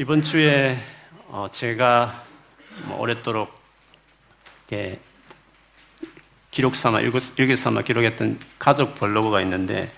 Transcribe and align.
이번 0.00 0.22
주에 0.22 0.78
어, 1.26 1.48
제가 1.50 2.22
뭐 2.84 3.00
오랫도록 3.00 3.50
기록 6.52 6.76
삼아 6.76 7.00
일기 7.00 7.56
삼아 7.56 7.82
기록했던 7.82 8.38
가족 8.60 8.94
블로그가 8.94 9.40
있는데 9.40 9.90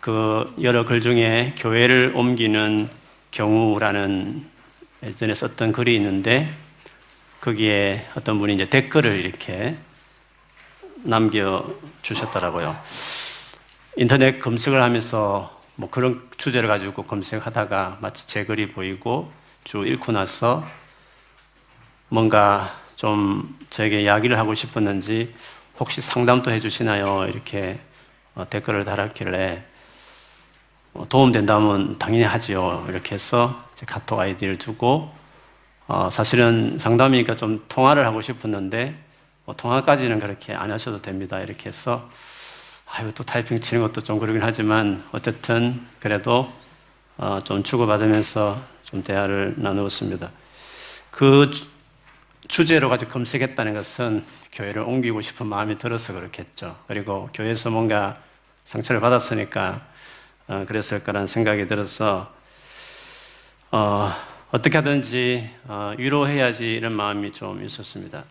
그 0.00 0.54
여러 0.62 0.84
글 0.84 1.00
중에 1.00 1.56
교회를 1.58 2.12
옮기는 2.14 2.88
경우라는 3.32 4.46
예전에 5.02 5.34
썼던 5.34 5.72
글이 5.72 5.96
있는데 5.96 6.48
거기에 7.40 8.06
어떤 8.14 8.38
분이 8.38 8.54
이제 8.54 8.68
댓글을 8.68 9.24
이렇게 9.24 9.76
남겨 11.02 11.68
주셨더라고요. 12.02 12.80
인터넷 13.96 14.38
검색을 14.38 14.80
하면서 14.80 15.59
뭐 15.80 15.88
그런 15.88 16.28
주제를 16.36 16.68
가지고 16.68 17.04
검색하다가 17.04 18.00
마치 18.02 18.26
제 18.26 18.44
글이 18.44 18.68
보이고 18.68 19.32
쭉 19.64 19.86
읽고 19.86 20.12
나서 20.12 20.62
뭔가 22.10 22.70
좀 22.96 23.58
저에게 23.70 24.02
이야기를 24.02 24.38
하고 24.38 24.52
싶었는지 24.52 25.34
혹시 25.78 26.02
상담도 26.02 26.50
해주시나요? 26.50 27.24
이렇게 27.28 27.80
어, 28.34 28.44
댓글을 28.50 28.84
달았길래 28.84 29.64
어, 30.92 31.08
도움된다면 31.08 31.98
당연히 31.98 32.24
하지요. 32.24 32.84
이렇게 32.90 33.14
해서 33.14 33.64
제 33.74 33.86
카톡 33.86 34.20
아이디를 34.20 34.58
주고 34.58 35.10
어, 35.86 36.10
사실은 36.10 36.78
상담이니까 36.78 37.36
좀 37.36 37.64
통화를 37.70 38.04
하고 38.04 38.20
싶었는데 38.20 39.02
뭐 39.46 39.56
통화까지는 39.56 40.18
그렇게 40.18 40.52
안 40.52 40.70
하셔도 40.70 41.00
됩니다. 41.00 41.40
이렇게 41.40 41.70
해서 41.70 42.10
아유, 42.92 43.12
또 43.14 43.22
타이핑 43.22 43.60
치는 43.60 43.82
것도 43.82 44.00
좀 44.00 44.18
그러긴 44.18 44.42
하지만 44.42 45.04
어쨌든 45.12 45.86
그래도 46.00 46.52
어, 47.18 47.38
좀 47.44 47.62
주고받으면서 47.62 48.60
좀 48.82 49.04
대화를 49.04 49.54
나누었습니다. 49.58 50.28
그 51.12 51.52
주제로 52.48 52.88
가지고 52.88 53.12
검색했다는 53.12 53.74
것은 53.74 54.24
교회를 54.50 54.82
옮기고 54.82 55.20
싶은 55.20 55.46
마음이 55.46 55.78
들어서 55.78 56.12
그렇겠죠. 56.12 56.76
그리고 56.88 57.28
교회에서 57.32 57.70
뭔가 57.70 58.18
상처를 58.64 59.00
받았으니까 59.00 59.86
어, 60.48 60.64
그랬을 60.66 61.04
거라는 61.04 61.28
생각이 61.28 61.68
들어서 61.68 62.34
어, 63.70 64.10
어떻게 64.50 64.78
하든지 64.78 65.48
어, 65.68 65.94
위로해야지 65.96 66.72
이런 66.72 66.94
마음이 66.94 67.32
좀 67.32 67.64
있었습니다. 67.64 68.24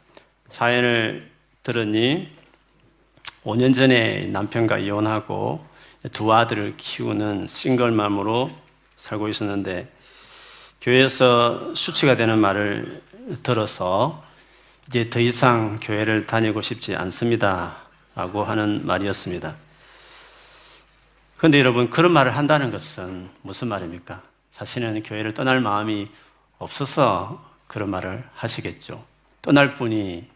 사연을 0.50 1.32
들으니 1.64 2.39
5년 3.44 3.74
전에 3.74 4.28
남편과 4.28 4.80
이혼하고 4.80 5.66
두 6.14 6.34
아들을 6.34 6.76
키우는 6.78 7.48
싱글맘으로 7.48 8.50
살고 8.96 9.28
있었는데 9.30 9.92
교회에서 10.82 11.76
수치가 11.76 12.16
되는 12.16 12.40
말을 12.40 13.02
들어서 13.44 14.24
이제 14.88 15.10
더 15.10 15.20
이상 15.20 15.80
교회를 15.82 16.26
다니고 16.26 16.62
싶지 16.62 16.96
않습니다. 16.96 17.90
라고 18.16 18.44
하는 18.44 18.86
말이었습니다. 18.86 19.56
그런데 21.38 21.60
여러분, 21.60 21.90
그런 21.90 22.12
말을 22.12 22.36
한다는 22.36 22.70
것은 22.70 23.30
무슨 23.44 23.70
말입니까? 23.70 24.22
자신은 24.52 25.04
교회를 25.04 25.34
떠날 25.34 25.62
마음이 25.62 26.10
없어서 26.58 27.46
그런 27.68 27.90
말을 27.92 28.26
하시겠죠. 28.34 29.06
떠날 29.42 29.76
분이 29.76 30.28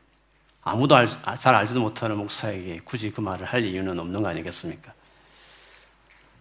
아무도 0.64 0.96
알, 0.96 1.08
잘 1.38 1.56
알지도 1.56 1.82
못하는 1.82 2.18
목사에게 2.18 2.82
굳이 2.86 3.12
그 3.12 3.22
말을 3.22 3.46
할 3.46 3.64
이유는 3.66 4.00
없는 4.00 4.22
거 4.22 4.30
아니겠습니까? 4.30 4.94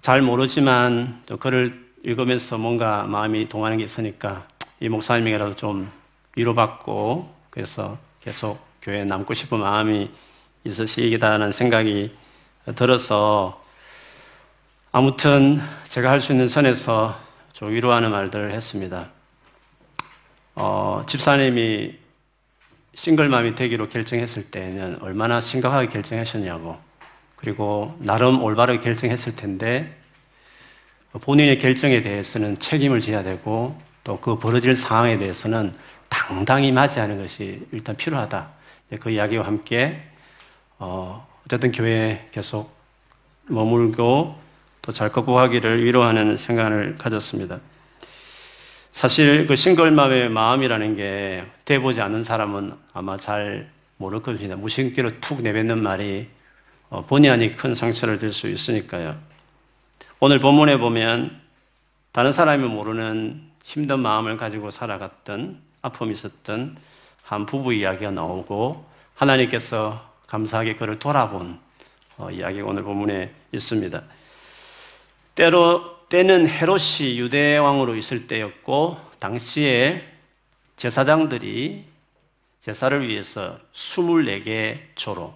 잘 0.00 0.22
모르지만 0.22 1.22
또 1.26 1.36
글을 1.36 1.92
읽으면서 2.04 2.58
뭔가 2.58 3.04
마음이 3.04 3.48
동하는 3.48 3.78
게 3.78 3.84
있으니까 3.84 4.46
이 4.80 4.88
목사님에게라도 4.88 5.54
좀 5.54 5.90
위로받고 6.36 7.32
그래서 7.50 7.98
계속 8.20 8.58
교회에 8.82 9.04
남고 9.04 9.34
싶은 9.34 9.58
마음이 9.58 10.10
있으시다는 10.64 11.52
생각이 11.52 12.16
들어서 12.74 13.62
아무튼 14.90 15.60
제가 15.88 16.10
할 16.10 16.20
수 16.20 16.32
있는 16.32 16.48
선에서 16.48 17.18
좀 17.52 17.70
위로하는 17.70 18.10
말들을 18.10 18.52
했습니다. 18.52 19.08
어, 20.54 21.02
집사님이 21.06 22.01
싱글맘이 22.94 23.54
되기로 23.54 23.88
결정했을 23.88 24.50
때는 24.50 24.98
얼마나 25.00 25.40
심각하게 25.40 25.88
결정하셨냐고. 25.88 26.78
그리고 27.36 27.96
나름 27.98 28.42
올바르게 28.42 28.80
결정했을 28.80 29.34
텐데 29.34 29.96
본인의 31.12 31.58
결정에 31.58 32.00
대해서는 32.02 32.58
책임을 32.58 33.00
져야 33.00 33.22
되고 33.22 33.80
또 34.04 34.18
그 34.20 34.38
벌어질 34.38 34.76
상황에 34.76 35.18
대해서는 35.18 35.72
당당히 36.08 36.72
맞이하는 36.72 37.18
것이 37.18 37.66
일단 37.72 37.96
필요하다. 37.96 38.50
그 39.00 39.10
이야기와 39.10 39.46
함께 39.46 40.02
어, 40.78 41.26
어쨌든 41.46 41.72
교회에 41.72 42.28
계속 42.32 42.74
머물고 43.46 44.40
또 44.82 44.92
잘 44.92 45.10
극복하기를 45.10 45.84
위로하는 45.84 46.36
생각을 46.36 46.96
가졌습니다. 46.96 47.60
사실 48.92 49.46
그 49.46 49.56
싱글맘의 49.56 50.28
마음이라는 50.28 50.96
게 50.96 51.46
돼보지 51.64 52.02
않는 52.02 52.24
사람은 52.24 52.74
아마 52.92 53.16
잘 53.16 53.70
모를 53.96 54.20
겁니다. 54.20 54.54
무심기로 54.54 55.20
툭 55.20 55.40
내뱉는 55.42 55.82
말이 55.82 56.28
어, 56.90 57.04
본의 57.06 57.30
아니 57.30 57.56
큰 57.56 57.74
상처를 57.74 58.20
줄 58.20 58.32
수 58.32 58.48
있으니까요. 58.48 59.16
오늘 60.20 60.40
본문에 60.40 60.76
보면 60.76 61.40
다른 62.12 62.32
사람이 62.32 62.68
모르는 62.68 63.42
힘든 63.64 64.00
마음을 64.00 64.36
가지고 64.36 64.70
살아갔던 64.70 65.58
아픔이 65.80 66.12
있었던 66.12 66.76
한 67.22 67.46
부부 67.46 67.72
이야기가 67.72 68.10
나오고 68.10 68.84
하나님께서 69.14 70.12
감사하게 70.26 70.76
그를 70.76 70.98
돌아본 70.98 71.58
어, 72.18 72.30
이야기가 72.30 72.66
오늘 72.66 72.82
본문에 72.82 73.32
있습니다. 73.52 74.02
때로 75.34 76.01
때는 76.12 76.46
헤롯이 76.46 77.18
유대 77.18 77.56
왕으로 77.56 77.96
있을 77.96 78.26
때였고 78.26 79.00
당시에 79.18 80.06
제사장들이 80.76 81.86
제사를 82.60 83.08
위해서 83.08 83.58
24개 83.72 84.78
조로 84.94 85.32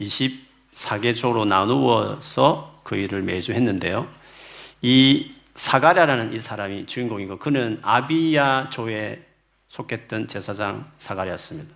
24개 0.00 1.16
조로 1.16 1.44
나누어서 1.46 2.80
그 2.84 2.94
일을 2.94 3.22
매주 3.22 3.50
했는데요. 3.54 4.08
이 4.82 5.32
사가랴라는 5.56 6.32
이 6.32 6.38
사람이 6.38 6.86
주인공이고 6.86 7.40
그는 7.40 7.80
아비야 7.82 8.70
조에 8.70 9.20
속했던 9.66 10.28
제사장 10.28 10.92
사가랴였습니다. 10.98 11.74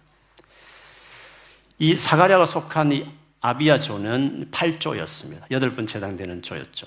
이 1.81 1.97
사가랴가 1.97 2.47
속한 2.47 2.93
이 2.93 3.05
아비야 3.41 3.81
조는 3.81 4.53
8조였습니다. 4.53 5.51
여덟 5.51 5.75
번째 5.75 5.99
당되는 5.99 6.43
조였죠. 6.43 6.87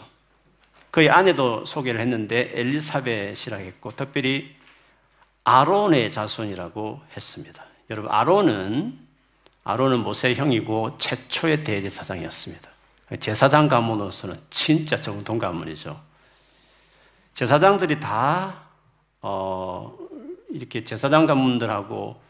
그의 0.91 1.09
아내도 1.09 1.65
소개를 1.65 2.01
했는데 2.01 2.51
엘리사벳이라고 2.53 3.63
했고 3.63 3.91
특별히 3.95 4.55
아론의 5.43 6.11
자손이라고 6.11 7.01
했습니다. 7.15 7.65
여러분 7.89 8.11
아론은 8.11 8.99
아론은 9.63 9.99
모세의 9.99 10.35
형이고 10.35 10.97
최초의 10.97 11.63
대제사장이었습니다. 11.63 12.69
제사장 13.19 13.67
가문으로서는 13.67 14.35
진짜 14.49 14.95
정통 14.95 15.39
가문이죠. 15.39 15.99
제사장들이 17.33 17.99
다 17.99 18.53
어, 19.21 19.97
이렇게 20.49 20.83
제사장 20.83 21.25
가문들하고 21.25 22.21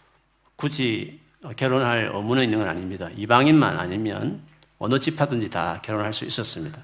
굳이 0.55 1.19
결혼할 1.55 2.11
의무는 2.13 2.43
있는 2.43 2.59
건 2.59 2.67
아닙니다. 2.67 3.09
이방인만 3.15 3.79
아니면 3.79 4.41
어느 4.77 4.99
집하든지 4.99 5.49
다 5.49 5.79
결혼할 5.83 6.13
수 6.13 6.25
있었습니다. 6.25 6.83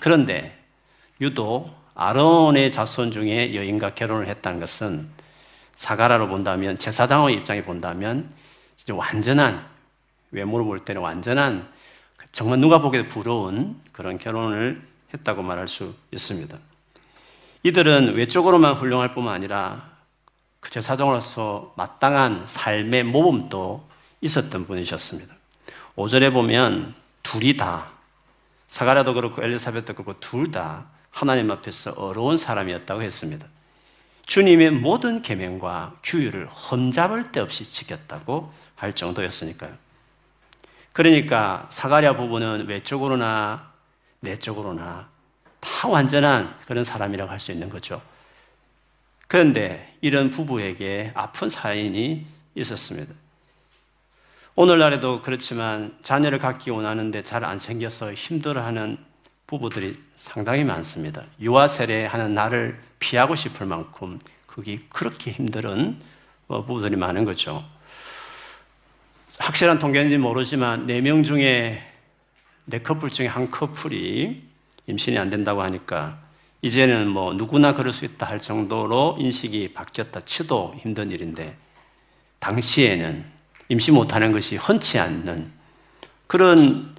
그런데 0.00 0.57
유독 1.20 1.76
아론의 1.94 2.70
자손 2.70 3.10
중에 3.10 3.54
여인과 3.54 3.90
결혼을 3.90 4.28
했다는 4.28 4.60
것은 4.60 5.08
사가라로 5.74 6.28
본다면 6.28 6.78
제사장의 6.78 7.34
입장에 7.34 7.64
본다면 7.64 8.32
진짜 8.76 8.94
완전한 8.94 9.66
외모로 10.30 10.64
볼 10.64 10.84
때는 10.84 11.02
완전한 11.02 11.68
정말 12.30 12.60
누가 12.60 12.80
보기에도 12.80 13.08
부러운 13.08 13.80
그런 13.90 14.18
결혼을 14.18 14.80
했다고 15.12 15.42
말할 15.42 15.66
수 15.66 15.94
있습니다. 16.12 16.56
이들은 17.64 18.14
외적으로만 18.14 18.74
훌륭할 18.74 19.12
뿐만 19.12 19.34
아니라 19.34 19.90
그 20.60 20.70
제사장으로서 20.70 21.72
마땅한 21.76 22.46
삶의 22.46 23.04
모범도 23.04 23.88
있었던 24.20 24.66
분이셨습니다. 24.66 25.34
5절에 25.96 26.32
보면 26.32 26.94
둘이 27.24 27.56
다 27.56 27.90
사가랴도 28.68 29.14
그렇고 29.14 29.42
엘리사벳도 29.42 29.94
그렇고 29.94 30.20
둘 30.20 30.52
다 30.52 30.86
하나님 31.18 31.50
앞에서 31.50 31.94
어려운 31.96 32.38
사람이었다고 32.38 33.02
했습니다. 33.02 33.44
주님의 34.26 34.70
모든 34.70 35.20
계명과 35.20 35.96
규율을 36.04 36.46
험잡을 36.46 37.32
데 37.32 37.40
없이 37.40 37.64
지켰다고 37.64 38.52
할 38.76 38.92
정도였으니까요. 38.92 39.72
그러니까 40.92 41.66
사가랴 41.70 42.16
부부는 42.16 42.68
외적으로나 42.68 43.72
내적으로나 44.20 45.08
다 45.58 45.88
완전한 45.88 46.56
그런 46.66 46.84
사람이라고 46.84 47.28
할 47.28 47.40
수 47.40 47.50
있는 47.50 47.68
거죠. 47.68 48.00
그런데 49.26 49.96
이런 50.00 50.30
부부에게 50.30 51.10
아픈 51.16 51.48
사인이 51.48 52.26
있었습니다. 52.54 53.12
오늘날에도 54.54 55.20
그렇지만 55.22 55.98
자녀를 56.02 56.38
갖기 56.38 56.70
원하는데 56.70 57.24
잘 57.24 57.44
안 57.44 57.58
생겨서 57.58 58.14
힘들어하는 58.14 59.07
부부들이 59.48 59.94
상당히 60.14 60.62
많습니다. 60.62 61.24
유아 61.40 61.68
세례하는 61.68 62.34
날을 62.34 62.78
피하고 62.98 63.34
싶을 63.34 63.66
만큼 63.66 64.20
그게 64.46 64.78
그렇게 64.90 65.32
힘든 65.32 65.98
어, 66.48 66.64
부부들이 66.64 66.96
많은 66.96 67.24
거죠. 67.24 67.64
확실한 69.38 69.78
통계인지 69.78 70.18
모르지만 70.18 70.86
네 70.86 71.00
명 71.00 71.22
중에 71.22 71.82
네 72.66 72.78
커플 72.80 73.08
중에 73.08 73.26
한 73.26 73.50
커플이 73.50 74.42
임신이 74.86 75.16
안 75.16 75.30
된다고 75.30 75.62
하니까 75.62 76.18
이제는 76.60 77.08
뭐 77.08 77.32
누구나 77.32 77.72
그럴 77.72 77.94
수 77.94 78.04
있다 78.04 78.26
할 78.26 78.40
정도로 78.40 79.16
인식이 79.18 79.72
바뀌었다 79.72 80.20
치도 80.20 80.74
힘든 80.76 81.10
일인데 81.10 81.56
당시에는 82.40 83.24
임신 83.70 83.94
못하는 83.94 84.30
것이 84.32 84.56
흔치 84.56 84.98
않는 84.98 85.50
그런 86.26 86.94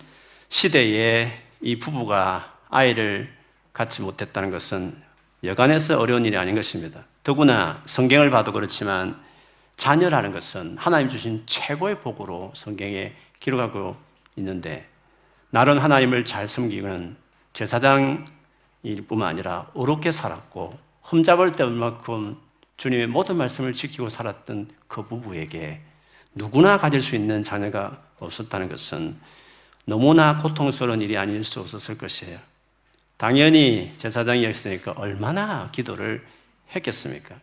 시대에 0.47 1.48
이 1.61 1.77
부부가 1.77 2.55
아이를 2.69 3.33
갖지 3.73 4.01
못했다는 4.01 4.49
것은 4.49 4.95
여간해서 5.43 5.99
어려운 5.99 6.25
일이 6.25 6.37
아닌 6.37 6.55
것입니다. 6.55 7.05
더구나 7.23 7.81
성경을 7.85 8.29
봐도 8.29 8.51
그렇지만 8.51 9.19
자녀라는 9.75 10.31
것은 10.31 10.77
하나님 10.77 11.07
주신 11.07 11.43
최고의 11.45 12.01
복으로 12.01 12.51
성경에 12.55 13.13
기록하고 13.39 13.95
있는데 14.35 14.87
나는 15.51 15.77
하나님을 15.77 16.25
잘 16.25 16.47
섬기는 16.47 17.15
제사장일 17.53 18.25
뿐만 19.07 19.29
아니라 19.29 19.67
어렵게 19.73 20.11
살았고 20.11 20.77
흠잡을 21.03 21.53
때만큼 21.53 22.37
주님의 22.77 23.07
모든 23.07 23.37
말씀을 23.37 23.73
지키고 23.73 24.09
살았던 24.09 24.69
그 24.87 25.03
부부에게 25.03 25.81
누구나 26.35 26.77
가질 26.77 27.01
수 27.01 27.15
있는 27.15 27.43
자녀가 27.43 28.01
없었다는 28.19 28.69
것은 28.69 29.17
너무나 29.89 30.37
고통스러운 30.37 31.01
일이 31.01 31.17
아닐 31.17 31.43
수 31.43 31.59
없었을 31.59 31.97
것이에요. 31.97 32.37
당연히 33.17 33.91
제사장이었으니까 33.97 34.93
얼마나 34.95 35.69
기도를 35.71 36.23
했겠습니까? 36.75 37.35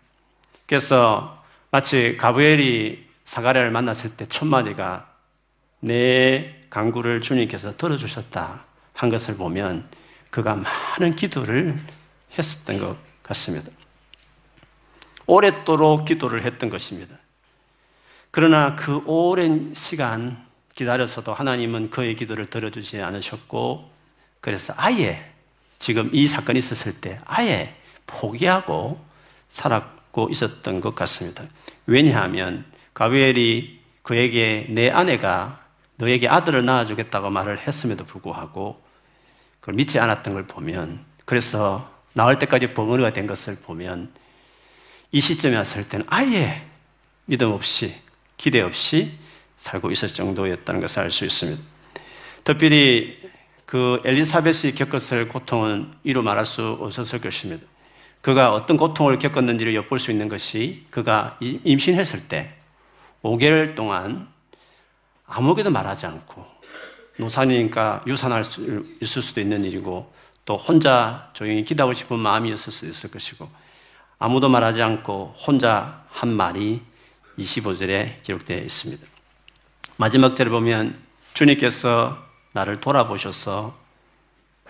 그래서 0.67 1.45
마치 1.73 2.17
가브엘이 2.17 3.05
사가랴를 3.25 3.73
만났을 3.73 4.17
때 4.17 4.27
첫 4.27 4.47
마디가 4.47 5.13
내 5.81 6.61
강구를 6.71 7.21
주님께서 7.21 7.77
들어주셨다 7.77 8.65
한 8.95 9.11
것을 9.11 9.37
보면 9.37 9.89
그가 10.31 10.55
많은 10.55 11.17
기도를 11.17 11.77
했었던 12.39 12.79
것 12.79 12.97
같습니다. 13.25 13.71
오랫도록 15.27 16.05
기도를 16.05 16.45
했던 16.45 16.71
것입니다. 16.71 17.17
그러나 18.31 18.77
그 18.77 19.03
오랜 19.05 19.75
시간 19.75 20.46
기다려서도 20.77 21.35
하나님은 21.35 21.91
그의 21.91 22.15
기도를 22.15 22.49
들어주지 22.49 23.01
않으셨고, 23.03 23.91
그래서 24.41 24.73
아예 24.77 25.33
지금 25.79 26.11
이 26.13 26.29
사건이 26.29 26.59
있었을 26.59 27.01
때 27.01 27.19
아예 27.25 27.75
포기하고 28.07 29.05
살았고 29.49 30.29
있었던 30.31 30.81
것 30.81 30.95
같습니다. 30.95 31.45
왜냐하면 31.87 32.65
가비엘이 32.95 33.81
그에게 34.03 34.67
내 34.71 34.91
아내가 34.91 35.65
너에게 35.97 36.29
아들을 36.29 36.65
낳아주겠다고 36.65 37.31
말을 37.31 37.59
했음에도 37.59 38.05
불구하고 38.05 38.81
그걸 39.61 39.75
믿지 39.75 39.99
않았던 39.99 40.35
걸 40.35 40.47
보면 40.47 41.05
그래서 41.25 41.91
나올 42.13 42.39
때까지 42.39 42.75
벙어리가 42.75 43.13
된 43.13 43.27
것을 43.27 43.57
보면 43.57 44.13
이 45.11 45.21
시점에 45.21 45.57
왔을 45.57 45.89
때는 45.89 46.07
아예 46.09 46.67
믿음 47.25 47.51
없이 47.51 47.95
기대 48.37 48.61
없이 48.61 49.19
살고 49.57 49.91
있을 49.91 50.09
정도였다는 50.09 50.81
것을 50.81 51.03
알 51.03 51.11
수 51.11 51.25
있습니다. 51.25 51.63
특별히 52.45 53.19
그 53.65 54.01
엘리사벳이 54.05 54.75
겪었을 54.77 55.29
고통은 55.29 55.93
이루 56.05 56.23
말할 56.23 56.47
수 56.47 56.79
없었을 56.81 57.21
것입니다. 57.21 57.67
그가 58.21 58.55
어떤 58.55 58.77
고통을 58.77 59.19
겪었는지를 59.19 59.75
엿볼 59.75 59.99
수 59.99 60.11
있는 60.11 60.29
것이 60.29 60.87
그가 60.91 61.39
임신했을 61.41 62.29
때 62.29 62.55
5개월 63.23 63.75
동안 63.75 64.29
아무에게도 65.27 65.71
말하지 65.71 66.07
않고 66.07 66.47
노산이니까 67.19 68.05
유산할 68.07 68.45
수 68.45 68.85
있을 69.01 69.23
수도 69.23 69.41
있는 69.41 69.65
일이고 69.65 70.13
또 70.45 70.57
혼자 70.57 71.31
조용히 71.33 71.65
기도하고 71.65 71.93
싶은 71.93 72.19
마음이었을 72.19 72.73
수 72.73 72.87
있을 72.87 73.11
것이고 73.11 73.49
아무도 74.19 74.49
말하지 74.49 74.83
않고 74.83 75.35
혼자 75.37 76.05
한 76.11 76.29
말이 76.29 76.83
25절에 77.39 78.23
기록되어 78.23 78.59
있습니다. 78.59 79.16
마지막 79.99 80.37
절에 80.37 80.51
보면 80.51 80.99
주님께서 81.33 82.23
나를 82.53 82.83
돌아보셔서 82.83 83.75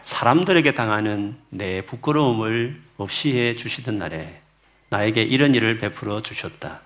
사람들에게 0.02 0.72
당하는 0.74 1.36
내 1.50 1.82
부끄러움을 1.82 2.80
없이 2.96 3.36
해 3.36 3.56
주시던 3.56 3.98
날에 3.98 4.40
나에게 4.88 5.22
이런 5.22 5.52
일을 5.56 5.78
베풀어 5.78 6.22
주셨다. 6.22 6.80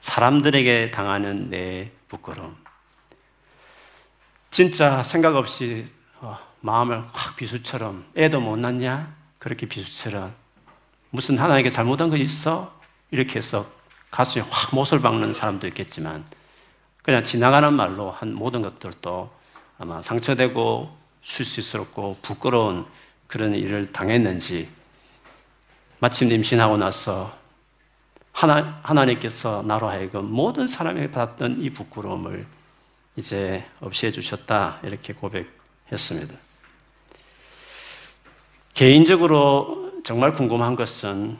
사람들에게 0.00 0.90
당하는 0.90 1.48
내 1.48 1.92
부끄러움. 2.08 2.56
진짜 4.50 5.04
생각 5.04 5.36
없이 5.36 5.86
어, 6.20 6.36
마음을 6.60 7.04
확 7.12 7.36
비수처럼 7.36 8.04
애도 8.16 8.40
못 8.40 8.56
낳냐? 8.56 9.14
그렇게 9.38 9.66
비수처럼 9.66 10.34
무슨 11.10 11.38
하나님께 11.38 11.70
잘못한 11.70 12.10
거 12.10 12.16
있어? 12.16 12.76
이렇게 13.12 13.36
해서 13.36 13.70
가슴에 14.10 14.44
확 14.50 14.74
못을 14.74 15.00
박는 15.00 15.32
사람도 15.32 15.68
있겠지만 15.68 16.24
그냥 17.04 17.22
지나가는 17.22 17.70
말로 17.74 18.10
한 18.10 18.32
모든 18.32 18.62
것들도 18.62 19.30
아마 19.76 20.00
상처되고 20.00 20.96
수치스럽고 21.20 22.16
부끄러운 22.22 22.86
그런 23.26 23.54
일을 23.54 23.92
당했는지 23.92 24.70
마침 25.98 26.32
임신하고 26.32 26.78
나서 26.78 27.36
하나, 28.32 28.80
하나님께서 28.82 29.62
나로 29.66 29.90
하여금 29.90 30.24
모든 30.24 30.66
사람에게 30.66 31.10
받았던 31.10 31.60
이 31.60 31.70
부끄러움을 31.70 32.46
이제 33.16 33.66
없이 33.80 34.06
해주셨다. 34.06 34.80
이렇게 34.82 35.12
고백했습니다. 35.12 36.34
개인적으로 38.72 40.00
정말 40.04 40.34
궁금한 40.34 40.74
것은 40.74 41.36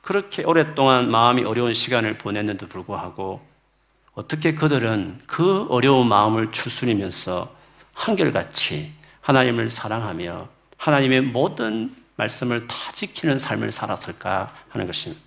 그렇게 0.00 0.44
오랫동안 0.44 1.10
마음이 1.10 1.42
어려운 1.42 1.74
시간을 1.74 2.18
보냈는데도 2.18 2.68
불구하고 2.68 3.51
어떻게 4.14 4.54
그들은 4.54 5.20
그 5.26 5.66
어려운 5.68 6.08
마음을 6.08 6.52
추스리면서 6.52 7.54
한결같이 7.94 8.92
하나님을 9.20 9.70
사랑하며 9.70 10.48
하나님의 10.76 11.22
모든 11.22 11.94
말씀을 12.16 12.66
다 12.66 12.74
지키는 12.92 13.38
삶을 13.38 13.72
살았을까 13.72 14.52
하는 14.68 14.86
것입니다. 14.86 15.22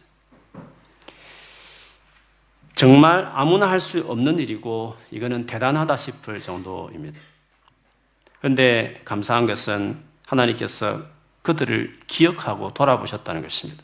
정말 2.76 3.32
아무나 3.34 3.70
할 3.70 3.80
수 3.80 4.06
없는 4.08 4.38
일이고 4.38 4.98
이거는 5.10 5.46
대단하다 5.46 5.96
싶을 5.96 6.42
정도입니다. 6.42 7.18
그런데 8.40 9.02
감사한 9.06 9.48
것은 9.48 9.98
하나님께서 10.28 11.02
그들을 11.42 12.02
기억하고 12.06 12.74
돌아보셨다는 12.74 13.42
것입니다. 13.42 13.82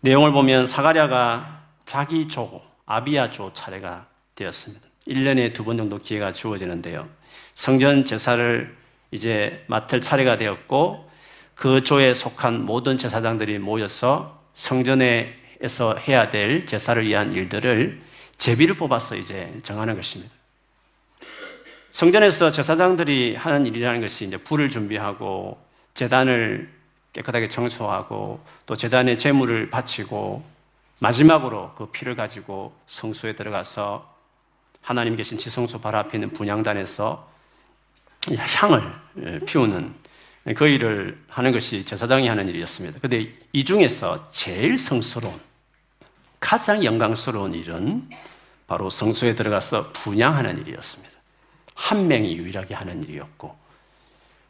내용을 0.00 0.32
보면 0.32 0.66
사가랴가 0.66 1.62
자기 1.86 2.28
조, 2.28 2.62
아비야 2.92 3.30
조 3.30 3.50
차례가 3.52 4.06
되었습니다. 4.34 4.86
1년에 5.08 5.54
두 5.54 5.64
번 5.64 5.78
정도 5.78 5.98
기회가 5.98 6.32
주어지는데요. 6.32 7.08
성전 7.54 8.04
제사를 8.04 8.76
이제 9.10 9.64
맡을 9.66 10.00
차례가 10.00 10.36
되었고 10.36 11.10
그 11.54 11.82
조에 11.82 12.12
속한 12.12 12.64
모든 12.66 12.98
제사장들이 12.98 13.58
모여서 13.58 14.42
성전에 14.54 15.38
에서 15.62 15.94
해야 15.94 16.28
될 16.28 16.66
제사를 16.66 17.06
위한 17.06 17.32
일들을 17.32 18.00
제비를 18.36 18.74
뽑아서 18.74 19.14
이제 19.14 19.56
정하는 19.62 19.94
것입니다. 19.94 20.34
성전에서 21.92 22.50
제사장들이 22.50 23.36
하는 23.36 23.64
일이라는 23.66 24.00
것이 24.00 24.26
이제 24.26 24.36
불을 24.36 24.70
준비하고 24.70 25.62
재단을 25.94 26.68
깨끗하게 27.12 27.48
청소하고 27.48 28.44
또 28.66 28.74
재단에 28.74 29.16
제물을 29.16 29.70
바치고 29.70 30.42
마지막으로 31.02 31.72
그 31.74 31.86
피를 31.86 32.14
가지고 32.14 32.72
성소에 32.86 33.34
들어가서 33.34 34.08
하나님 34.80 35.16
계신 35.16 35.36
지성소 35.36 35.80
바로 35.80 35.98
앞에 35.98 36.16
있는 36.16 36.30
분양단에서 36.30 37.28
향을 38.30 38.82
피우는 39.44 39.94
그 40.54 40.68
일을 40.68 41.20
하는 41.28 41.50
것이 41.50 41.84
제사장이 41.84 42.28
하는 42.28 42.48
일이었습니다. 42.48 42.98
그런데 43.02 43.32
이 43.52 43.64
중에서 43.64 44.28
제일 44.30 44.78
성스러운 44.78 45.40
가장 46.38 46.84
영광스러운 46.84 47.54
일은 47.54 48.08
바로 48.68 48.88
성소에 48.88 49.34
들어가서 49.34 49.90
분양하는 49.90 50.58
일이었습니다. 50.58 51.12
한 51.74 52.06
명이 52.06 52.36
유일하게 52.36 52.74
하는 52.74 53.02
일이었고, 53.02 53.56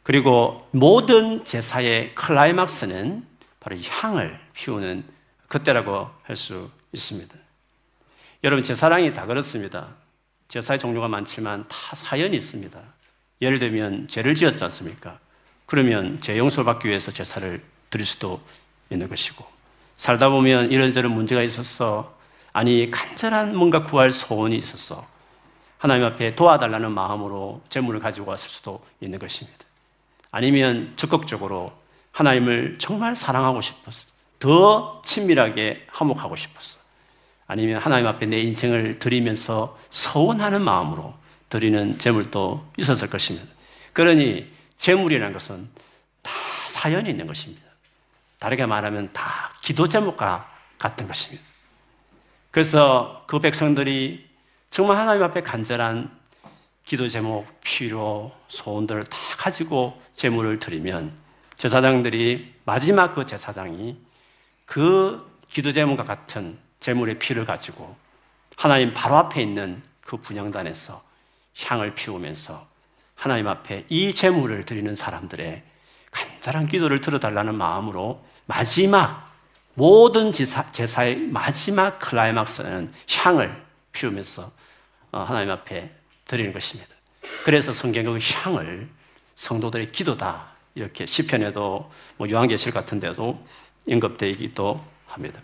그리고 0.03 0.67
모든 0.71 1.43
제사의 1.45 2.13
클라이막스는 2.13 3.25
바로 3.59 3.77
향을 3.79 4.39
피우는 4.53 5.03
그때라고 5.53 6.09
할 6.23 6.35
수 6.35 6.71
있습니다. 6.93 7.35
여러분, 8.43 8.63
제 8.63 8.73
사랑이 8.73 9.13
다 9.13 9.27
그렇습니다. 9.27 9.89
제사의 10.47 10.79
종류가 10.79 11.07
많지만 11.07 11.67
다 11.67 11.95
사연이 11.95 12.35
있습니다. 12.35 12.79
예를 13.41 13.59
들면 13.59 14.07
죄를 14.07 14.33
지었지 14.33 14.63
않습니까? 14.63 15.19
그러면 15.67 16.19
죄 16.21 16.37
용서를 16.37 16.65
받기 16.65 16.87
위해서 16.87 17.11
제사를 17.11 17.63
드릴 17.89 18.05
수도 18.05 18.41
있는 18.89 19.07
것이고 19.07 19.45
살다 19.97 20.29
보면 20.29 20.71
이런저런 20.71 21.11
문제가 21.11 21.41
있었어 21.41 22.17
아니 22.51 22.91
간절한 22.91 23.55
뭔가 23.55 23.83
구할 23.83 24.11
소원이 24.11 24.55
있었어 24.57 25.05
하나님 25.77 26.05
앞에 26.05 26.35
도와달라는 26.35 26.91
마음으로 26.91 27.61
재물을 27.69 27.99
가지고 27.99 28.31
왔을 28.31 28.49
수도 28.49 28.83
있는 29.01 29.19
것입니다. 29.19 29.59
아니면 30.31 30.93
적극적으로 30.95 31.71
하나님을 32.11 32.77
정말 32.79 33.15
사랑하고 33.15 33.61
싶었어. 33.61 34.12
더 34.43 35.01
친밀하게 35.05 35.87
화목하고 35.89 36.35
싶었어. 36.35 36.79
아니면 37.47 37.79
하나님 37.79 38.07
앞에 38.07 38.25
내 38.25 38.41
인생을 38.41 38.99
드리면서 38.99 39.79
서운하는 39.89 40.61
마음으로 40.61 41.13
드리는 41.47 41.97
재물도 41.97 42.73
있었을 42.77 43.09
것입니다. 43.09 43.47
그러니 43.93 44.51
재물이라는 44.75 45.31
것은 45.31 45.69
다 46.21 46.31
사연이 46.67 47.09
있는 47.09 47.25
것입니다. 47.25 47.63
다르게 48.37 48.65
말하면 48.65 49.11
다 49.13 49.53
기도 49.61 49.87
제목과 49.87 50.51
같은 50.77 51.07
것입니다. 51.07 51.41
그래서 52.51 53.23
그 53.27 53.39
백성들이 53.39 54.27
정말 54.69 54.97
하나님 54.97 55.23
앞에 55.23 55.41
간절한 55.41 56.11
기도 56.83 57.07
제목, 57.07 57.47
필요, 57.61 58.33
소원들을 58.49 59.05
다 59.05 59.17
가지고 59.37 60.01
제물을 60.15 60.59
드리면 60.59 61.13
제사장들이 61.55 62.55
마지막 62.65 63.15
그 63.15 63.25
제사장이 63.25 64.11
그 64.65 65.39
기도 65.49 65.71
제목과 65.71 66.03
같은 66.03 66.57
제물의 66.79 67.19
피를 67.19 67.45
가지고 67.45 67.95
하나님 68.55 68.93
바로 68.93 69.15
앞에 69.17 69.41
있는 69.41 69.81
그 70.01 70.17
분양단에서 70.17 71.03
향을 71.61 71.95
피우면서 71.95 72.67
하나님 73.15 73.47
앞에 73.47 73.85
이 73.89 74.13
제물을 74.13 74.65
드리는 74.65 74.93
사람들의 74.95 75.63
간절한 76.11 76.67
기도를 76.67 77.01
들어달라는 77.01 77.55
마음으로 77.55 78.23
마지막 78.45 79.31
모든 79.75 80.31
제사, 80.31 80.71
제사의 80.71 81.17
마지막 81.17 81.99
클라이막스는 81.99 82.93
향을 83.09 83.63
피우면서 83.91 84.51
어, 85.11 85.19
하나님 85.19 85.51
앞에 85.51 85.91
드리는 86.25 86.51
것입니다. 86.51 86.93
그래서 87.45 87.73
성경의 87.73 88.19
그 88.19 88.33
향을 88.33 88.89
성도들의 89.35 89.91
기도다 89.91 90.47
이렇게 90.75 91.05
시편에도 91.05 91.91
뭐 92.17 92.29
요한계실 92.29 92.71
같은 92.71 92.99
데도 92.99 93.45
언급되어 93.87 94.29
있기도 94.29 94.83
합니다. 95.07 95.41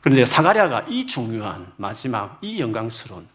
그런데 0.00 0.24
사가랴가 0.24 0.86
이 0.88 1.06
중요한 1.06 1.72
마지막 1.76 2.38
이 2.42 2.60
영광스러운 2.60 3.28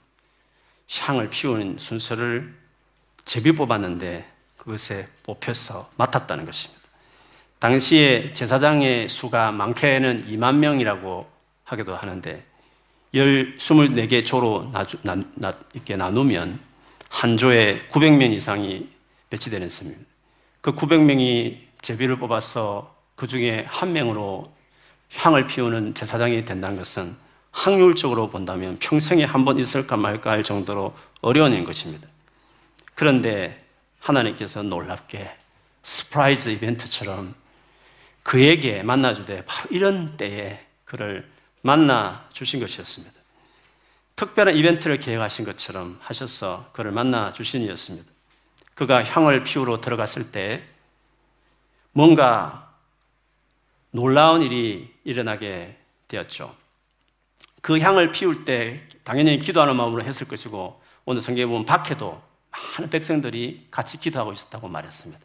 향을 0.90 1.30
피우는 1.30 1.78
순서를 1.78 2.54
제비 3.26 3.52
뽑았는데 3.52 4.30
그것에 4.58 5.08
뽑혀서 5.24 5.92
맡았다는 5.98 6.46
것입니다. 6.46 6.82
당시에 7.60 8.34
제사장의 8.34 9.10
수가 9.10 9.52
많게는 9.52 10.28
2만 10.28 10.58
명이라고 10.58 11.30
하기도 11.64 11.96
하는데 11.96 12.44
24개 13.14 14.26
조로 14.26 14.72
이렇게 15.74 15.96
나누면 15.96 16.60
한 17.10 17.38
조에 17.38 17.88
900명 17.92 18.34
이상이 18.34 18.90
배치되는 19.30 19.70
셈입니다. 19.70 20.06
그 20.62 20.74
900명이 20.74 21.60
제비를 21.82 22.18
뽑아서 22.18 22.93
그 23.24 23.28
중에 23.28 23.64
한 23.70 23.94
명으로 23.94 24.54
향을 25.16 25.48
피우는 25.48 25.94
제사장이 25.96 26.44
된다는 26.44 26.76
것은 26.76 27.16
확률적으로 27.54 28.30
본다면 28.30 28.78
평생에 28.80 29.24
한 29.24 29.46
번 29.46 29.58
있을까 29.60 29.96
말까 29.96 30.30
할 30.30 30.44
정도로 30.44 30.94
어려운 31.22 31.54
일 31.54 31.64
것입니다. 31.64 32.06
그런데 32.96 33.66
하나님께서 34.02 34.64
놀랍게 34.64 35.38
surprise 35.84 36.50
이벤트처럼 36.50 37.34
그에게 38.24 38.84
만나주되 38.84 39.46
바로 39.46 39.70
이런 39.72 40.18
때에 40.18 40.60
그를 40.84 41.26
만나 41.62 42.28
주신 42.34 42.60
것이었습니다. 42.60 43.14
특별한 44.18 44.58
이벤트를 44.58 45.00
계획하신 45.00 45.46
것처럼 45.46 45.98
하셔서 46.02 46.72
그를 46.74 46.92
만나 46.92 47.32
주신 47.32 47.62
이었습니다. 47.62 48.06
그가 48.74 49.02
향을 49.02 49.44
피우러 49.44 49.80
들어갔을 49.80 50.34
때 50.34 50.62
뭔가 51.94 52.73
놀라운 53.94 54.42
일이 54.42 54.92
일어나게 55.04 55.78
되었죠. 56.08 56.54
그 57.62 57.80
향을 57.80 58.12
피울 58.12 58.44
때 58.44 58.82
당연히 59.04 59.38
기도하는 59.38 59.76
마음으로 59.76 60.04
했을 60.04 60.28
것이고 60.28 60.82
오늘 61.06 61.22
성경에 61.22 61.46
보면 61.46 61.66
밖에도 61.66 62.20
많은 62.52 62.90
백성들이 62.90 63.68
같이 63.70 64.00
기도하고 64.00 64.34
있었다고 64.34 64.68
말했습니다. 64.68 65.22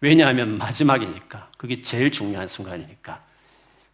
왜냐하면 0.00 0.56
마지막이니까 0.56 1.50
그게 1.58 1.82
제일 1.82 2.10
중요한 2.10 2.48
순간이니까 2.48 3.22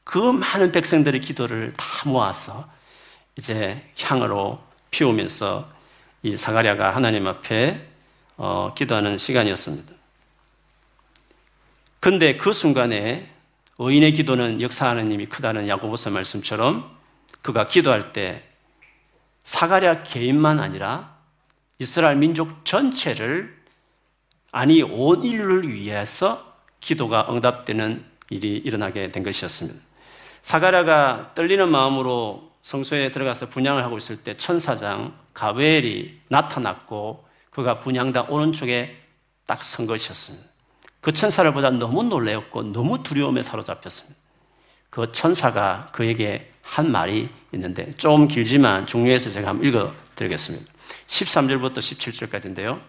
그 0.04 0.18
많은 0.18 0.70
백성들의 0.70 1.20
기도를 1.20 1.72
다 1.76 2.08
모아서 2.08 2.70
이제 3.36 3.90
향으로 4.00 4.62
피우면서 4.92 5.68
이 6.22 6.36
사가랴가 6.36 6.94
하나님 6.94 7.26
앞에 7.26 7.84
어, 8.36 8.74
기도하는 8.76 9.18
시간이었습니다. 9.18 9.92
근데 11.98 12.36
그 12.36 12.52
순간에 12.52 13.33
의인의 13.78 14.12
기도는 14.12 14.60
역사하는 14.60 15.10
힘이 15.10 15.26
크다는 15.26 15.68
야고보서 15.68 16.10
말씀처럼 16.10 16.96
그가 17.42 17.66
기도할 17.66 18.12
때 18.12 18.44
사가랴 19.42 20.04
개인만 20.04 20.60
아니라 20.60 21.16
이스라엘 21.78 22.16
민족 22.16 22.64
전체를 22.64 23.54
아니 24.52 24.82
온 24.82 25.22
인류를 25.24 25.72
위해서 25.72 26.54
기도가 26.80 27.26
응답되는 27.30 28.04
일이 28.30 28.56
일어나게 28.56 29.10
된 29.10 29.22
것이었습니다. 29.22 29.80
사가랴가 30.42 31.32
떨리는 31.34 31.68
마음으로 31.68 32.52
성소에 32.62 33.10
들어가서 33.10 33.48
분양을 33.48 33.82
하고 33.82 33.98
있을 33.98 34.22
때 34.22 34.36
천사장 34.36 35.18
가벨이 35.34 36.20
나타났고 36.28 37.24
그가 37.50 37.78
분양당 37.78 38.30
오른쪽에 38.30 38.96
딱 39.46 39.62
선 39.62 39.86
것이었습니다. 39.86 40.53
그 41.04 41.12
천사를 41.12 41.52
보다 41.52 41.68
너무 41.68 42.02
놀래었고 42.02 42.72
너무 42.72 43.02
두려움에 43.02 43.42
사로잡혔습니다. 43.42 44.18
그 44.88 45.12
천사가 45.12 45.90
그에게 45.92 46.50
한 46.62 46.90
말이 46.90 47.28
있는데 47.52 47.94
좀 47.98 48.26
길지만 48.26 48.86
중요해서 48.86 49.28
제가 49.28 49.50
한번 49.50 49.68
읽어 49.68 49.92
드리겠습니다. 50.16 50.64
13절부터 51.06 51.76
17절까지인데요. 51.76 52.80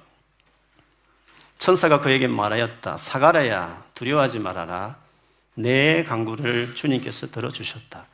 천사가 1.58 2.00
그에게 2.00 2.28
말하였다. 2.28 2.96
사가라야 2.96 3.84
두려워하지 3.96 4.40
말아라. 4.40 4.96
내 5.56 6.06
강구를 6.06 6.74
주님께서 6.74 7.28
들어주셨다. 7.28 8.06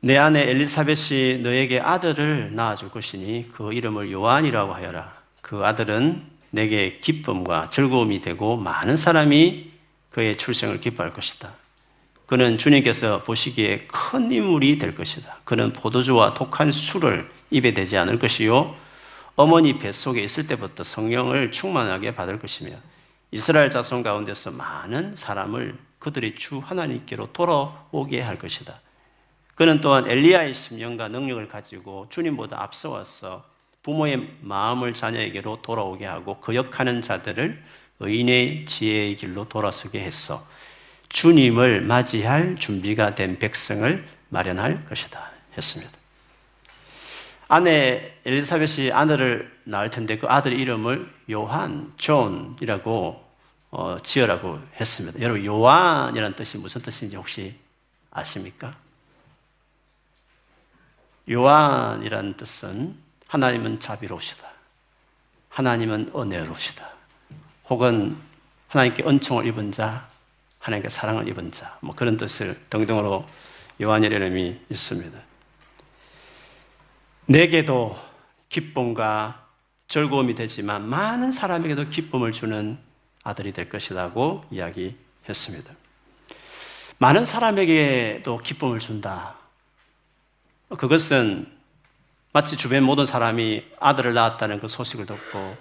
내 0.00 0.18
아내 0.18 0.42
엘리사벳이 0.42 1.38
너에게 1.38 1.80
아들을 1.80 2.54
낳아줄 2.54 2.90
것이니 2.90 3.48
그 3.50 3.72
이름을 3.72 4.12
요한이라고 4.12 4.74
하여라. 4.74 5.16
그 5.40 5.64
아들은 5.64 6.33
내게 6.54 6.98
기쁨과 7.00 7.70
즐거움이 7.70 8.20
되고 8.20 8.56
많은 8.56 8.96
사람이 8.96 9.72
그의 10.10 10.36
출생을 10.36 10.80
기뻐할 10.80 11.12
것이다. 11.12 11.52
그는 12.26 12.56
주님께서 12.56 13.22
보시기에 13.22 13.86
큰 13.88 14.32
인물이 14.32 14.78
될 14.78 14.94
것이다. 14.94 15.40
그는 15.44 15.72
포도주와 15.72 16.32
독한 16.34 16.72
술을 16.72 17.28
입에 17.50 17.74
대지 17.74 17.98
않을 17.98 18.18
것이요. 18.18 18.74
어머니 19.36 19.78
뱃속에 19.78 20.22
있을 20.22 20.46
때부터 20.46 20.84
성령을 20.84 21.50
충만하게 21.50 22.14
받을 22.14 22.38
것이며 22.38 22.76
이스라엘 23.32 23.68
자손 23.68 24.04
가운데서 24.04 24.52
많은 24.52 25.16
사람을 25.16 25.76
그들이 25.98 26.36
주 26.36 26.58
하나님께로 26.58 27.32
돌아오게 27.32 28.20
할 28.20 28.38
것이다. 28.38 28.80
그는 29.56 29.80
또한 29.80 30.08
엘리야의 30.08 30.54
심령과 30.54 31.08
능력을 31.08 31.46
가지고 31.48 32.06
주님보다 32.10 32.62
앞서와서 32.62 33.44
부모의 33.84 34.28
마음을 34.40 34.94
자녀에게로 34.94 35.60
돌아오게 35.62 36.06
하고 36.06 36.38
거역하는 36.40 37.02
자들을 37.02 37.62
의인의 38.00 38.64
지혜의 38.66 39.16
길로 39.16 39.46
돌아서게 39.48 40.00
해서 40.00 40.44
주님을 41.10 41.82
맞이할 41.82 42.56
준비가 42.58 43.14
된 43.14 43.38
백성을 43.38 44.04
마련할 44.30 44.86
것이다. 44.86 45.30
했습니다. 45.56 45.92
아내 47.46 48.14
엘리사벳이 48.24 48.90
아들을 48.90 49.60
낳을 49.64 49.90
텐데 49.90 50.18
그 50.18 50.26
아들 50.26 50.58
이름을 50.58 51.08
요한, 51.30 51.92
John이라고 51.98 53.22
어, 53.70 53.96
지어라고 54.02 54.60
했습니다. 54.80 55.20
여러분, 55.20 55.44
요한이라는 55.44 56.36
뜻이 56.36 56.58
무슨 56.58 56.80
뜻인지 56.80 57.16
혹시 57.16 57.54
아십니까? 58.10 58.76
요한이라는 61.30 62.36
뜻은 62.36 63.03
하나님은 63.34 63.80
자비로우시다. 63.80 64.46
하나님은 65.48 66.12
은혜로우시다. 66.14 66.88
혹은 67.68 68.16
하나님께 68.68 69.02
은총을 69.02 69.46
입은 69.48 69.72
자, 69.72 70.08
하나님께 70.60 70.88
사랑을 70.88 71.26
입은 71.26 71.50
자, 71.50 71.76
뭐 71.80 71.96
그런 71.96 72.16
뜻을 72.16 72.56
등등으로 72.70 73.26
요한의 73.82 74.10
이름이 74.10 74.60
있습니다. 74.70 75.18
내게도 77.26 77.98
기쁨과 78.50 79.48
즐거움이 79.88 80.36
되지만 80.36 80.88
많은 80.88 81.32
사람에게도 81.32 81.88
기쁨을 81.88 82.30
주는 82.30 82.78
아들이 83.24 83.52
될 83.52 83.68
것이라고 83.68 84.44
이야기했습니다. 84.52 85.74
많은 86.98 87.24
사람에게도 87.24 88.38
기쁨을 88.38 88.78
준다. 88.78 89.34
그것은 90.68 91.53
마치 92.34 92.56
주변 92.56 92.82
모든 92.82 93.06
사람이 93.06 93.62
아들을 93.78 94.12
낳았다는 94.12 94.58
그 94.58 94.66
소식을 94.66 95.06
듣고 95.06 95.56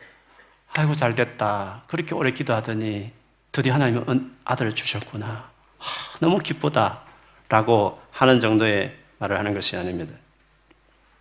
아이고 0.74 0.96
잘 0.96 1.14
됐다. 1.14 1.84
그렇게 1.86 2.16
오래 2.16 2.32
기도하더니 2.32 3.12
드디어 3.52 3.76
하나님은 3.76 4.36
아들을 4.44 4.74
주셨구나. 4.74 5.28
아, 5.28 5.86
너무 6.20 6.40
기쁘다. 6.40 7.04
라고 7.48 8.02
하는 8.10 8.40
정도의 8.40 8.98
말을 9.20 9.38
하는 9.38 9.54
것이 9.54 9.78
아닙니다. 9.78 10.16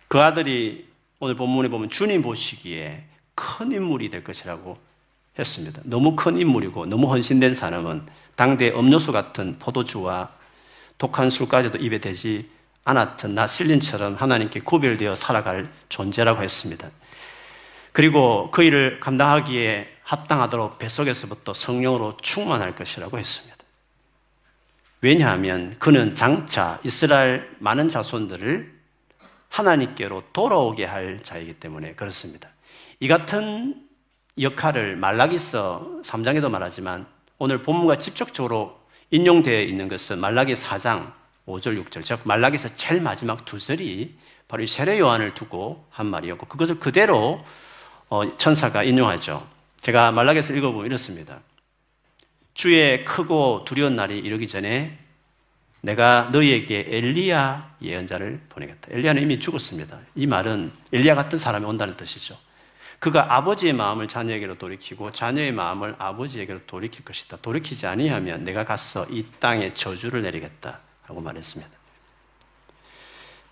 그 0.07 0.19
아들이 0.19 0.89
오늘 1.19 1.35
본문에 1.35 1.69
보면 1.69 1.91
주님 1.91 2.23
보시기에 2.23 3.03
큰 3.35 3.71
인물이 3.71 4.09
될 4.09 4.23
것이라고 4.23 4.75
했습니다. 5.37 5.81
너무 5.85 6.15
큰 6.15 6.39
인물이고 6.39 6.87
너무 6.87 7.11
헌신된 7.11 7.53
사람은 7.53 8.07
당대 8.35 8.71
음료수 8.71 9.11
같은 9.11 9.59
포도주와 9.59 10.31
독한 10.97 11.29
술까지도 11.29 11.77
입에 11.77 11.99
대지 11.99 12.49
않았던 12.85 13.35
나실린처럼 13.35 14.15
하나님께 14.15 14.61
구별되어 14.61 15.15
살아갈 15.15 15.69
존재라고 15.89 16.43
했습니다. 16.43 16.89
그리고 17.91 18.49
그 18.51 18.63
일을 18.63 18.99
감당하기에 18.99 19.89
합당하도록 20.03 20.79
뱃속에서부터 20.79 21.53
성령으로 21.53 22.17
충만할 22.21 22.75
것이라고 22.75 23.17
했습니다. 23.17 23.55
왜냐하면 25.01 25.75
그는 25.79 26.15
장차 26.15 26.79
이스라엘 26.83 27.49
많은 27.59 27.89
자손들을 27.89 28.73
하나님께로 29.49 30.23
돌아오게 30.33 30.85
할 30.85 31.21
자이기 31.21 31.53
때문에 31.53 31.93
그렇습니다. 31.93 32.49
이 32.99 33.07
같은 33.07 33.87
역할을 34.39 34.95
말라기서 34.95 36.01
3장에도 36.03 36.49
말하지만 36.49 37.05
오늘 37.37 37.61
본문과 37.61 37.97
직접적으로 37.97 38.79
인용되어 39.11 39.61
있는 39.61 39.87
것은 39.87 40.19
말라기 40.19 40.53
4장 40.53 41.11
5절, 41.45 41.83
6절, 41.85 42.03
즉 42.03 42.21
말라기서 42.23 42.75
제일 42.75 43.01
마지막 43.01 43.45
두 43.45 43.59
절이 43.59 44.15
바로 44.47 44.63
이 44.63 44.67
세례 44.67 44.99
요한을 44.99 45.33
두고 45.33 45.85
한 45.89 46.07
말이었고 46.07 46.45
그것을 46.47 46.79
그대로 46.79 47.43
어, 48.09 48.37
천사가 48.37 48.83
인용하죠. 48.83 49.45
제가 49.81 50.11
말라기서 50.11 50.53
읽어보면 50.53 50.85
이렇습니다. 50.85 51.39
주의 52.53 53.03
크고 53.03 53.65
두려운 53.65 53.95
날이 53.95 54.19
이르기 54.19 54.47
전에 54.47 54.99
내가 55.81 56.29
너희에게 56.31 56.85
엘리야 56.87 57.75
예언자를 57.81 58.41
보내겠다. 58.47 58.89
엘리야는 58.91 59.21
이미 59.21 59.39
죽었습니다. 59.39 59.99
이 60.15 60.27
말은 60.27 60.71
엘리야 60.93 61.15
같은 61.15 61.37
사람이 61.37 61.65
온다는 61.65 61.97
뜻이죠. 61.97 62.37
그가 62.99 63.35
아버지의 63.35 63.73
마음을 63.73 64.07
자녀에게로 64.07 64.57
돌이키고 64.57 65.11
자녀의 65.11 65.51
마음을 65.51 65.95
아버지에게로 65.97 66.61
돌이킬 66.67 67.03
것이다. 67.03 67.35
돌이키지 67.41 67.85
아니하면 67.85 68.45
내가 68.45 68.63
가서 68.63 69.05
이 69.09 69.25
땅에 69.39 69.73
저주를 69.73 70.21
내리겠다. 70.21 70.79
라고 71.07 71.21
말했습니다. 71.21 71.83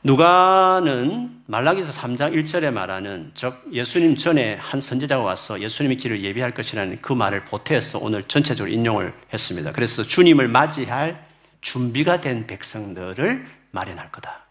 누가는 0.04 1.44
말라기서 1.46 1.92
3장 2.02 2.34
1절에 2.34 2.72
말하는 2.72 3.32
즉 3.36 3.64
예수님 3.72 4.16
전에 4.16 4.56
한 4.56 4.82
선지자가 4.82 5.22
와서 5.22 5.60
예수님의 5.62 5.98
길을 5.98 6.24
예비할 6.24 6.56
것이라는 6.56 7.02
그 7.02 7.14
말을 7.14 7.46
보태서 7.46 8.00
오늘 8.00 8.24
전체적으로 8.24 8.74
인용을 8.74 9.14
했습니다. 9.32 9.72
그래서 9.72 10.02
주님을 10.02 10.48
맞이할 10.48 11.24
준비가 11.62 12.20
된 12.20 12.48
백성들을 12.48 13.46
마련할 13.70 14.12
거다. 14.12 14.46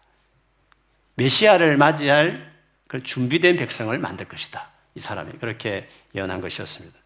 메시아를 1.15 1.75
맞이할 1.75 2.49
그 2.87 3.03
준비된 3.03 3.57
백성을 3.57 3.97
만들 3.99 4.27
것이다. 4.27 4.69
이 4.95 4.99
사람이 4.99 5.33
그렇게 5.39 5.89
예언한 6.15 6.39
것이었습니다. 6.39 6.97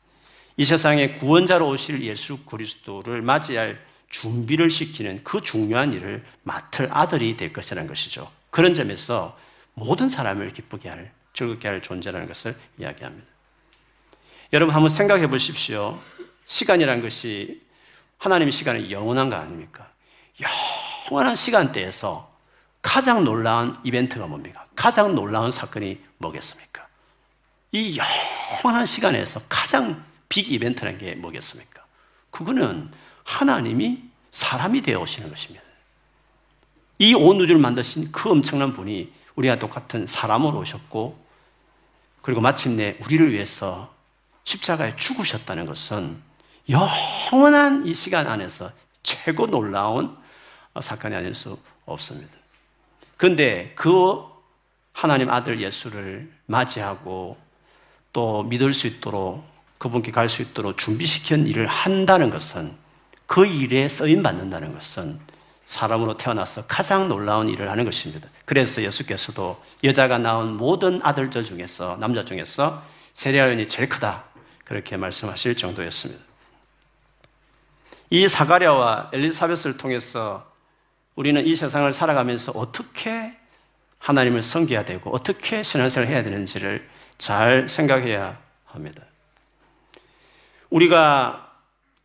이 0.57 0.65
세상에 0.65 1.15
구원자로 1.15 1.67
오실 1.67 2.01
예수 2.03 2.45
그리스도를 2.45 3.23
맞이할 3.23 3.79
준비를 4.09 4.69
시키는 4.69 5.23
그 5.23 5.41
중요한 5.41 5.93
일을 5.93 6.23
맡을 6.43 6.89
아들이 6.91 7.37
될 7.37 7.51
것이라는 7.53 7.87
것이죠. 7.87 8.31
그런 8.49 8.73
점에서 8.73 9.37
모든 9.73 10.09
사람을 10.09 10.51
기쁘게 10.51 10.89
할, 10.89 11.11
즐겁게 11.33 11.67
할 11.67 11.81
존재라는 11.81 12.27
것을 12.27 12.55
이야기합니다. 12.77 13.27
여러분 14.53 14.73
한번 14.73 14.89
생각해 14.89 15.27
보십시오. 15.27 15.99
시간이라는 16.45 17.01
것이 17.01 17.61
하나님의 18.17 18.51
시간은 18.51 18.91
영원한 18.91 19.29
거 19.29 19.35
아닙니까? 19.35 19.89
영원한 21.09 21.35
시간대에서 21.35 22.33
가장 22.81 23.23
놀라운 23.23 23.75
이벤트가 23.83 24.27
뭡니까? 24.27 24.65
가장 24.75 25.15
놀라운 25.15 25.51
사건이 25.51 25.99
뭐겠습니까? 26.19 26.87
이 27.71 27.97
영원한 28.63 28.85
시간에서 28.85 29.41
가장 29.49 30.05
빅 30.29 30.51
이벤트라는 30.51 30.97
게 30.97 31.15
뭐겠습니까? 31.15 31.83
그거는 32.31 32.91
하나님이 33.25 34.03
사람이 34.31 34.81
되어 34.81 35.01
오시는 35.01 35.29
것입니다. 35.29 35.65
이 36.99 37.13
온 37.13 37.41
우주를 37.41 37.59
만드신 37.59 38.11
그 38.13 38.29
엄청난 38.29 38.71
분이 38.71 39.11
우리와 39.35 39.59
똑같은 39.59 40.07
사람으로 40.07 40.59
오셨고, 40.59 41.25
그리고 42.21 42.39
마침내 42.39 42.97
우리를 43.03 43.33
위해서 43.33 43.93
십자가에 44.45 44.95
죽으셨다는 44.95 45.65
것은 45.65 46.21
영원한 46.69 47.85
이 47.85 47.93
시간 47.93 48.27
안에서 48.27 48.71
최고 49.03 49.45
놀라운 49.47 50.15
사건이 50.79 51.13
아닐 51.15 51.33
수 51.35 51.59
없습니다. 51.85 52.31
그런데 53.17 53.73
그 53.75 54.23
하나님 54.93 55.29
아들 55.29 55.61
예수를 55.61 56.31
맞이하고 56.45 57.37
또 58.13 58.43
믿을 58.43 58.73
수 58.73 58.87
있도록 58.87 59.45
그분께 59.77 60.11
갈 60.11 60.29
수 60.29 60.41
있도록 60.41 60.77
준비시킨 60.77 61.47
일을 61.47 61.67
한다는 61.67 62.29
것은 62.29 62.75
그 63.27 63.45
일에 63.45 63.87
쓰임 63.87 64.23
받는다는 64.23 64.73
것은 64.73 65.19
사람으로 65.65 66.17
태어나서 66.17 66.65
가장 66.67 67.07
놀라운 67.07 67.49
일을 67.49 67.69
하는 67.71 67.85
것입니다. 67.85 68.29
그래서 68.45 68.83
예수께서도 68.83 69.61
여자가 69.83 70.19
낳은 70.19 70.57
모든 70.57 70.99
아들들 71.03 71.43
중에서 71.43 71.97
남자 71.99 72.23
중에서 72.23 72.83
세례아연이 73.13 73.67
제일 73.67 73.89
크다 73.89 74.25
그렇게 74.63 74.97
말씀하실 74.97 75.57
정도였습니다. 75.57 76.23
이 78.11 78.27
사가랴와 78.27 79.09
엘리사벳을 79.13 79.77
통해서 79.77 80.51
우리는 81.15 81.43
이 81.45 81.55
세상을 81.55 81.91
살아가면서 81.91 82.51
어떻게 82.51 83.35
하나님을 83.99 84.41
섬겨야 84.43 84.85
되고 84.85 85.09
어떻게 85.09 85.63
신앙생활을 85.63 86.13
해야 86.13 86.23
되는지를 86.23 86.87
잘 87.17 87.67
생각해야 87.67 88.37
합니다. 88.65 89.03
우리가 90.69 91.44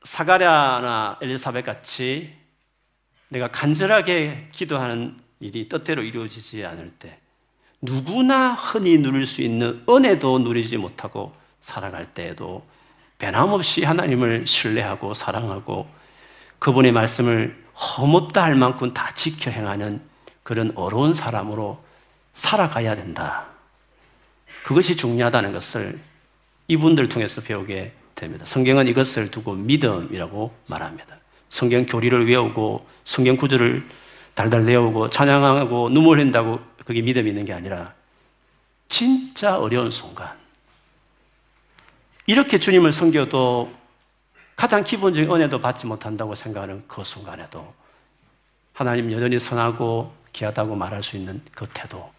사가랴나 0.03 1.19
엘리사벳 1.21 1.65
같이 1.65 2.35
내가 3.29 3.49
간절하게 3.49 4.49
기도하는 4.53 5.19
일이 5.41 5.69
뜻대로 5.69 6.03
이루어지지 6.03 6.65
않을 6.65 6.93
때 6.99 7.19
누구나 7.81 8.53
흔히 8.53 8.99
누릴 8.99 9.25
수 9.27 9.43
있는 9.43 9.85
은혜도 9.89 10.41
누리지 10.41 10.77
못하고 10.77 11.35
살아갈 11.61 12.13
때에도 12.13 12.67
변함없이 13.19 13.85
하나님을 13.85 14.47
신뢰하고 14.47 15.15
사랑하고 15.15 15.89
그분의 16.59 16.93
말씀을 16.93 17.63
허묻다 17.75 18.43
할 18.43 18.55
만큼 18.55 18.93
다 18.93 19.13
지켜 19.15 19.51
행하는 19.51 20.03
그런 20.43 20.73
어려운 20.75 21.15
사람으로 21.15 21.83
살아가야 22.33 22.97
된다. 22.97 23.47
그것이 24.65 24.97
중요하다는 24.97 25.53
것을 25.53 26.01
이분들 26.69 27.09
통해서 27.09 27.41
배우게 27.41 27.95
됩니다. 28.21 28.45
성경은 28.45 28.87
이것을 28.87 29.31
두고 29.31 29.55
믿음이라고 29.55 30.55
말합니다. 30.67 31.17
성경 31.49 31.87
교리를 31.87 32.29
외우고 32.29 32.87
성경 33.05 33.37
구절을 33.37 33.89
달달 34.35 34.63
외우고 34.63 35.11
찬양하고 35.11 35.89
눈물 35.89 36.19
흘린다고 36.19 36.61
그게 36.85 37.03
믿음이 37.03 37.31
있는 37.31 37.45
게 37.45 37.53
아니라 37.53 37.95
진짜 38.89 39.59
어려운 39.59 39.91
순간 39.91 40.39
이렇게 42.27 42.59
주님을 42.59 42.93
섬겨도 42.93 43.73
가장 44.55 44.85
기본적인 44.85 45.31
은혜도 45.31 45.61
받지 45.61 45.87
못한다고 45.87 46.35
생각하는 46.35 46.85
그 46.87 47.03
순간에도 47.03 47.75
하나님 48.73 49.11
여전히 49.11 49.39
선하고 49.39 50.13
귀하다고 50.33 50.77
말할 50.77 51.03
수 51.03 51.17
있는 51.17 51.41
그 51.55 51.67
태도 51.73 52.13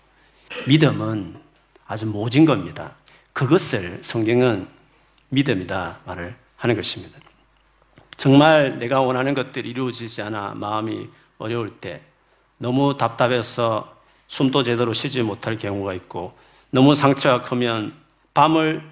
믿음은 0.68 1.40
아주 1.88 2.06
모진 2.06 2.46
겁니다. 2.46 2.96
그것을 3.34 4.00
성경은 4.02 4.68
믿음이다 5.32 6.00
말을 6.06 6.36
하는 6.58 6.76
것입니다. 6.76 7.20
정말 8.18 8.78
내가 8.78 9.02
원하는 9.02 9.34
것들이 9.34 9.70
이루어지지 9.70 10.22
않아 10.22 10.54
마음이 10.56 11.10
어려울 11.40 11.72
때 11.80 12.02
너무 12.58 12.96
답답해서 12.98 13.98
숨도 14.28 14.64
제대로 14.64 14.94
쉬지 14.94 15.24
못할 15.24 15.58
경우가 15.58 15.94
있고 15.96 16.38
너무 16.70 16.94
상처가 16.94 17.42
크면 17.42 17.94
밤을 18.34 18.84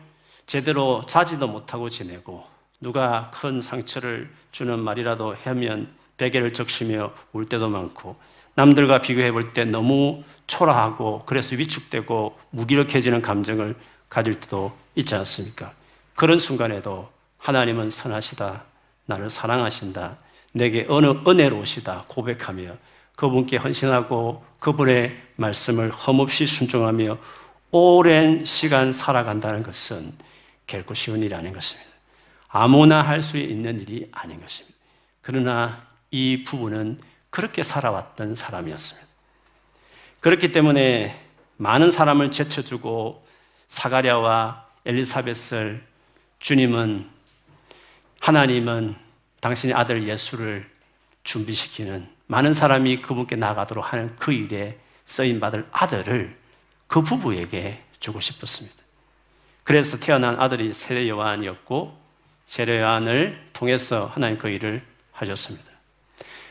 제대로 0.47 1.05
자지도 1.05 1.47
못하고 1.47 1.89
지내고 1.89 2.45
누가 2.81 3.29
큰 3.33 3.61
상처를 3.61 4.31
주는 4.51 4.79
말이라도 4.79 5.35
하면 5.43 5.93
베개를 6.17 6.53
적시며 6.53 7.13
울 7.33 7.45
때도 7.47 7.69
많고 7.69 8.17
남들과 8.55 9.01
비교해 9.01 9.31
볼 9.31 9.53
때 9.53 9.63
너무 9.63 10.23
초라하고 10.47 11.23
그래서 11.25 11.55
위축되고 11.55 12.37
무기력해지는 12.49 13.21
감정을 13.21 13.75
가질 14.09 14.39
때도 14.39 14.75
있지 14.95 15.15
않습니까? 15.15 15.71
그런 16.19 16.37
순간에도 16.37 17.09
하나님은 17.37 17.91
선하시다. 17.91 18.63
나를 19.05 19.29
사랑하신다. 19.29 20.17
내게 20.51 20.85
어느 20.89 21.05
은혜로우시다. 21.25 22.03
고백하며 22.09 22.75
그분께 23.15 23.55
헌신하고 23.55 24.43
그분의 24.59 25.17
말씀을 25.37 25.91
험없이 25.91 26.45
순종하며 26.45 27.17
오랜 27.71 28.43
시간 28.43 28.91
살아간다는 28.91 29.63
것은 29.63 30.11
결코 30.67 30.93
쉬운 30.93 31.23
일이 31.23 31.33
아닌 31.33 31.53
것입니다. 31.53 31.89
아무나 32.49 33.01
할 33.01 33.23
수 33.23 33.37
있는 33.37 33.79
일이 33.79 34.09
아닌 34.11 34.41
것입니다. 34.41 34.77
그러나 35.21 35.87
이 36.11 36.43
부부는 36.43 36.99
그렇게 37.29 37.63
살아왔던 37.63 38.35
사람이었습니다. 38.35 39.07
그렇기 40.19 40.51
때문에 40.51 41.17
많은 41.55 41.91
사람을 41.91 42.29
제쳐주고 42.29 43.25
사가랴와 43.69 44.65
엘리사벳을 44.85 45.87
주님은 46.39 47.07
하나님은 48.19 48.95
당신의 49.41 49.75
아들 49.75 50.07
예수를 50.07 50.69
준비시키는 51.23 52.07
많은 52.27 52.53
사람이 52.53 53.01
그분께 53.01 53.35
나가도록 53.35 53.91
하는 53.91 54.15
그 54.17 54.31
일에 54.31 54.77
쓰임 55.05 55.39
받을 55.39 55.65
아들을 55.71 56.37
그 56.87 57.01
부부에게 57.01 57.83
주고 57.99 58.19
싶었습니다. 58.19 58.77
그래서 59.63 59.99
태어난 59.99 60.39
아들이 60.39 60.73
세례 60.73 61.07
요한이었고 61.09 61.97
세례 62.45 62.79
요한을 62.81 63.45
통해서 63.53 64.07
하나님 64.07 64.37
그 64.37 64.49
일을 64.49 64.81
하셨습니다. 65.11 65.69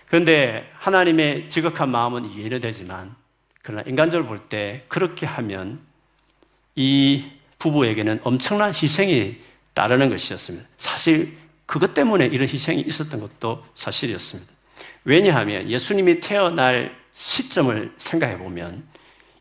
그런데 0.06 0.70
하나님의 0.74 1.48
지극한 1.48 1.90
마음은 1.90 2.30
이해는 2.30 2.60
되지만 2.60 3.14
그러나 3.62 3.82
인간적으로 3.86 4.26
볼 4.28 4.48
때 4.48 4.84
그렇게 4.88 5.26
하면 5.26 5.80
이 6.74 7.30
부부에게는 7.58 8.20
엄청난 8.22 8.70
희생이 8.70 9.38
따르는 9.78 10.10
것이었습니다. 10.10 10.66
사실 10.76 11.38
그것 11.64 11.94
때문에 11.94 12.26
이런 12.26 12.48
희생이 12.48 12.80
있었던 12.80 13.20
것도 13.20 13.64
사실이었습니다. 13.76 14.52
왜냐하면 15.04 15.70
예수님이 15.70 16.18
태어날 16.18 16.98
시점을 17.14 17.94
생각해 17.96 18.38
보면 18.38 18.82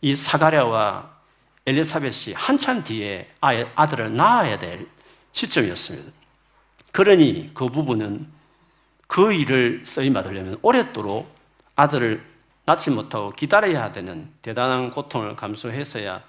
이 0.02 0.16
사가랴와 0.16 1.18
엘리사벳이 1.66 2.36
한참 2.36 2.84
뒤에 2.84 3.28
아들을 3.42 4.16
낳아야 4.16 4.60
될 4.60 4.88
시점이었습니다. 5.32 6.12
그러니 6.92 7.50
그 7.56 7.70
부부는 7.70 8.28
그 9.08 9.34
일을 9.34 9.82
쓰임 9.88 10.14
받으려면 10.14 10.60
오랫도록 10.62 11.36
아들을 11.76 12.24
낳지 12.66 12.92
못하고 12.92 13.32
기다려야 13.32 13.92
되는 13.92 14.30
대단한 14.44 14.92
고통을 14.92 15.36
감수했어야 15.36 16.22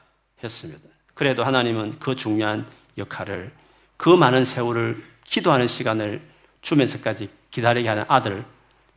했습니다. 0.43 0.89
그래도 1.13 1.45
하나님은 1.45 1.99
그 1.99 2.17
중요한 2.17 2.67
역할을 2.97 3.53
그 3.99 4.09
많은 4.09 4.47
세월을 4.47 5.05
기도하는 5.25 5.67
시간을 5.67 6.23
주면서까지 6.63 7.29
기다리게 7.51 7.89
하는 7.89 8.05
아들 8.09 8.45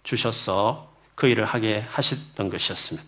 주셔서 0.03 0.93
그 1.15 1.27
일을 1.27 1.43
하게 1.43 1.79
하셨던 1.89 2.49
것이었습니다. 2.49 3.07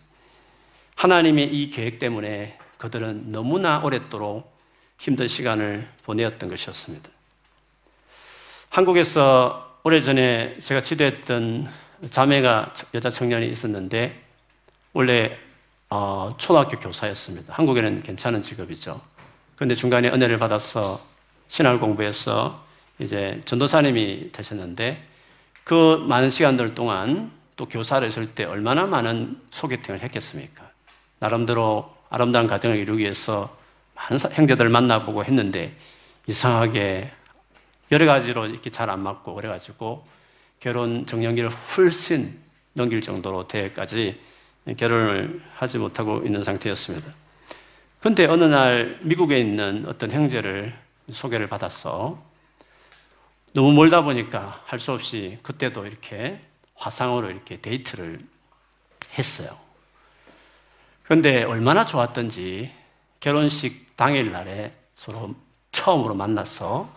하나님의 0.96 1.54
이 1.54 1.70
계획 1.70 2.00
때문에 2.00 2.58
그들은 2.78 3.32
너무나 3.32 3.80
오랫도록 3.80 4.52
힘든 4.98 5.28
시간을 5.28 5.88
보내었던 6.04 6.50
것이었습니다. 6.50 7.10
한국에서 8.70 9.80
오래전에 9.84 10.58
제가 10.60 10.82
지도했던 10.82 11.70
자매가 12.10 12.74
여자 12.96 13.10
청년이 13.10 13.48
있었는데 13.50 14.20
원래 14.94 15.38
어, 15.90 16.34
초등학교 16.38 16.80
교사였습니다. 16.80 17.54
한국에는 17.54 18.02
괜찮은 18.02 18.42
직업이죠. 18.42 19.00
그런데 19.56 19.76
중간에 19.76 20.10
은혜를 20.10 20.40
받아서 20.40 21.13
신앙 21.54 21.80
공부해서 21.80 22.66
이제 22.98 23.40
전도사님이 23.46 24.32
되셨는데 24.32 25.04
그 25.64 26.04
많은 26.08 26.32
시간들 26.32 26.74
동안 26.74 27.32
또 27.56 27.68
교사를 27.68 28.08
했을 28.08 28.34
때 28.34 28.44
얼마나 28.44 28.88
많은 28.88 29.40
소개팅을 29.52 30.02
했겠습니까? 30.02 30.68
나름대로 31.20 31.96
아름다운 32.10 32.48
가정을 32.48 32.78
이루기 32.78 33.04
위해서 33.04 33.56
많은 33.94 34.18
형제들을 34.32 34.72
만나보고 34.72 35.26
했는데 35.26 35.78
이상하게 36.26 37.12
여러 37.92 38.08
가지로 38.08 38.48
이렇게 38.48 38.72
잘 38.72 38.90
안 38.90 39.02
맞고 39.02 39.36
그래가지고 39.36 40.08
결혼 40.60 41.06
정년기를 41.06 41.52
훨씬 41.52 42.36
넘길 42.74 43.00
정도로 43.00 43.48
대까지 43.48 44.20
결혼을 44.76 45.40
하지 45.54 45.78
못하고 45.78 46.24
있는 46.26 46.44
상태였습니다. 46.44 47.14
근데 48.00 48.26
어느 48.26 48.44
날 48.44 48.98
미국에 49.04 49.40
있는 49.40 49.86
어떤 49.88 50.10
형제를 50.10 50.82
소개를 51.12 51.48
받았어. 51.48 52.22
너무 53.54 53.74
멀다 53.74 54.02
보니까 54.02 54.62
할 54.66 54.80
수 54.80 54.92
없이 54.92 55.38
그때도 55.44 55.86
이렇게 55.86 56.40
화상으로 56.76 57.30
이렇게 57.30 57.62
데이트를 57.62 58.20
했어요. 59.18 59.58
그런데 61.04 61.44
얼마나 61.44 61.86
좋았던지 61.86 62.72
결혼식 63.20 63.96
당일 63.96 64.32
날에 64.32 64.74
서로 64.96 65.36
처음으로 65.72 66.16
만나서 66.16 66.94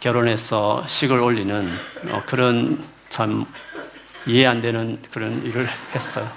결혼해서 0.00 0.86
식을 0.86 1.20
올리는 1.20 1.66
어, 2.12 2.22
그런 2.26 2.82
참 3.08 3.46
이해 4.26 4.46
안 4.46 4.60
되는 4.60 5.00
그런 5.10 5.44
일을 5.44 5.68
했어요. 5.94 6.30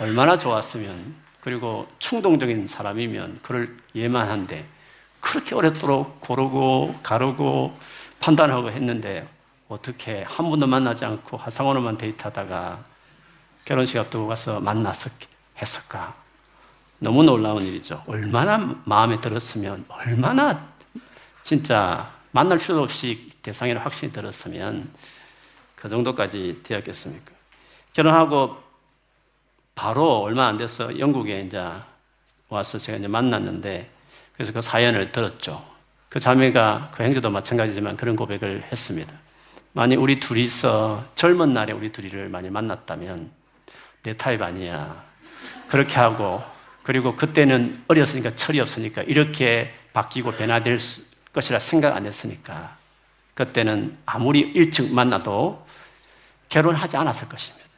얼마나 0.00 0.38
좋았으면 0.38 1.14
그리고 1.40 1.86
충동적인 1.98 2.66
사람이면 2.66 3.40
그럴 3.42 3.76
예만 3.94 4.28
한데 4.28 4.66
그렇게 5.20 5.54
오랫도록 5.54 6.20
고르고 6.20 6.98
가르고 7.02 7.76
판단하고 8.20 8.70
했는데 8.70 9.28
어떻게 9.68 10.22
한 10.22 10.50
번도 10.50 10.66
만나지 10.66 11.04
않고 11.04 11.36
화상으로만 11.36 11.96
데이트하다가 11.96 12.84
결혼식 13.64 13.98
앞두고 13.98 14.26
가서 14.26 14.60
만났었 14.60 15.12
했을까? 15.58 16.14
너무 16.98 17.22
놀라운 17.22 17.62
일이죠. 17.62 18.02
얼마나 18.06 18.58
마음에 18.84 19.20
들었으면 19.20 19.84
얼마나 19.88 20.68
진짜 21.42 22.10
만날 22.32 22.58
필요 22.58 22.82
없이 22.82 23.30
대상이라 23.42 23.80
확신이 23.80 24.12
들었으면 24.12 24.90
그 25.76 25.88
정도까지 25.88 26.60
되었겠습니까? 26.62 27.32
결혼하고 27.92 28.56
바로 29.74 30.20
얼마 30.20 30.46
안 30.46 30.58
돼서 30.58 30.98
영국에 30.98 31.42
이제 31.42 31.64
와서 32.48 32.76
제가 32.76 32.98
이제 32.98 33.08
만났는데 33.08 33.90
그래서 34.40 34.54
그 34.54 34.62
사연을 34.62 35.12
들었죠. 35.12 35.62
그 36.08 36.18
자매가 36.18 36.92
그 36.94 37.02
형제도 37.02 37.28
마찬가지지만 37.28 37.98
그런 37.98 38.16
고백을 38.16 38.64
했습니다. 38.72 39.12
만약 39.74 40.00
우리 40.00 40.18
둘이서 40.18 41.08
젊은 41.14 41.52
날에 41.52 41.74
우리 41.74 41.92
둘이를 41.92 42.30
많이 42.30 42.48
만났다면 42.48 43.30
내 44.02 44.16
타입 44.16 44.40
아니야. 44.40 45.04
그렇게 45.68 45.96
하고 45.96 46.42
그리고 46.82 47.16
그때는 47.16 47.84
어렸으니까 47.86 48.34
철이 48.34 48.60
없으니까 48.60 49.02
이렇게 49.02 49.74
바뀌고 49.92 50.30
변화될 50.32 50.78
수, 50.78 51.02
것이라 51.34 51.58
생각 51.58 51.94
안 51.94 52.06
했으니까 52.06 52.78
그때는 53.34 53.98
아무리 54.06 54.40
일찍 54.40 54.90
만나도 54.90 55.66
결혼하지 56.48 56.96
않았을 56.96 57.28
것입니다. 57.28 57.68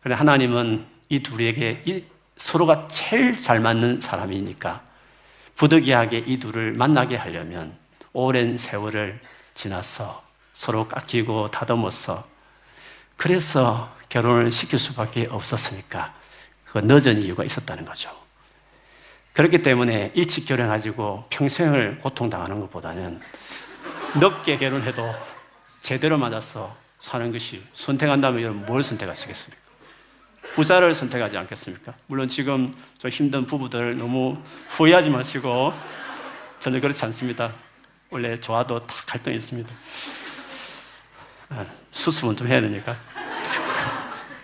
그런데 0.00 0.18
하나님은 0.18 0.86
이 1.10 1.22
둘에게 1.22 1.82
이 1.84 2.04
서로가 2.38 2.88
제일 2.88 3.36
잘 3.36 3.60
맞는 3.60 4.00
사람이니까 4.00 4.93
부득이하게 5.56 6.24
이 6.26 6.38
둘을 6.38 6.72
만나게 6.72 7.16
하려면 7.16 7.76
오랜 8.12 8.56
세월을 8.56 9.20
지나서 9.54 10.22
서로 10.52 10.88
깎이고 10.88 11.50
다듬어서 11.50 12.26
그래서 13.16 13.92
결혼을 14.08 14.52
시킬 14.52 14.78
수밖에 14.78 15.26
없었으니까 15.30 16.14
그 16.66 16.78
늦은 16.78 17.20
이유가 17.20 17.44
있었다는 17.44 17.84
거죠. 17.84 18.10
그렇기 19.32 19.62
때문에 19.62 20.12
일찍 20.14 20.46
결혼가지고 20.46 21.26
평생을 21.30 21.98
고통당하는 21.98 22.60
것보다는 22.60 23.20
늦게 24.14 24.58
결혼해도 24.58 25.12
제대로 25.80 26.16
맞아서 26.16 26.76
사는 27.00 27.32
것이 27.32 27.62
선택한다면 27.72 28.42
여러분 28.42 28.64
뭘 28.64 28.82
선택하시겠습니까? 28.82 29.63
부자를 30.54 30.94
선택하지 30.94 31.36
않겠습니까? 31.36 31.94
물론 32.06 32.28
지금 32.28 32.72
저 32.98 33.08
힘든 33.08 33.46
부부들 33.46 33.98
너무 33.98 34.36
후회하지 34.68 35.10
마시고 35.10 35.72
저는 36.60 36.80
그렇지 36.80 37.04
않습니다. 37.06 37.52
원래 38.10 38.38
좋아도 38.38 38.86
다 38.86 38.94
갈등이 39.06 39.36
있습니다. 39.36 39.74
아, 41.50 41.66
수습은 41.90 42.36
좀 42.36 42.46
해야 42.46 42.60
되니까. 42.60 42.94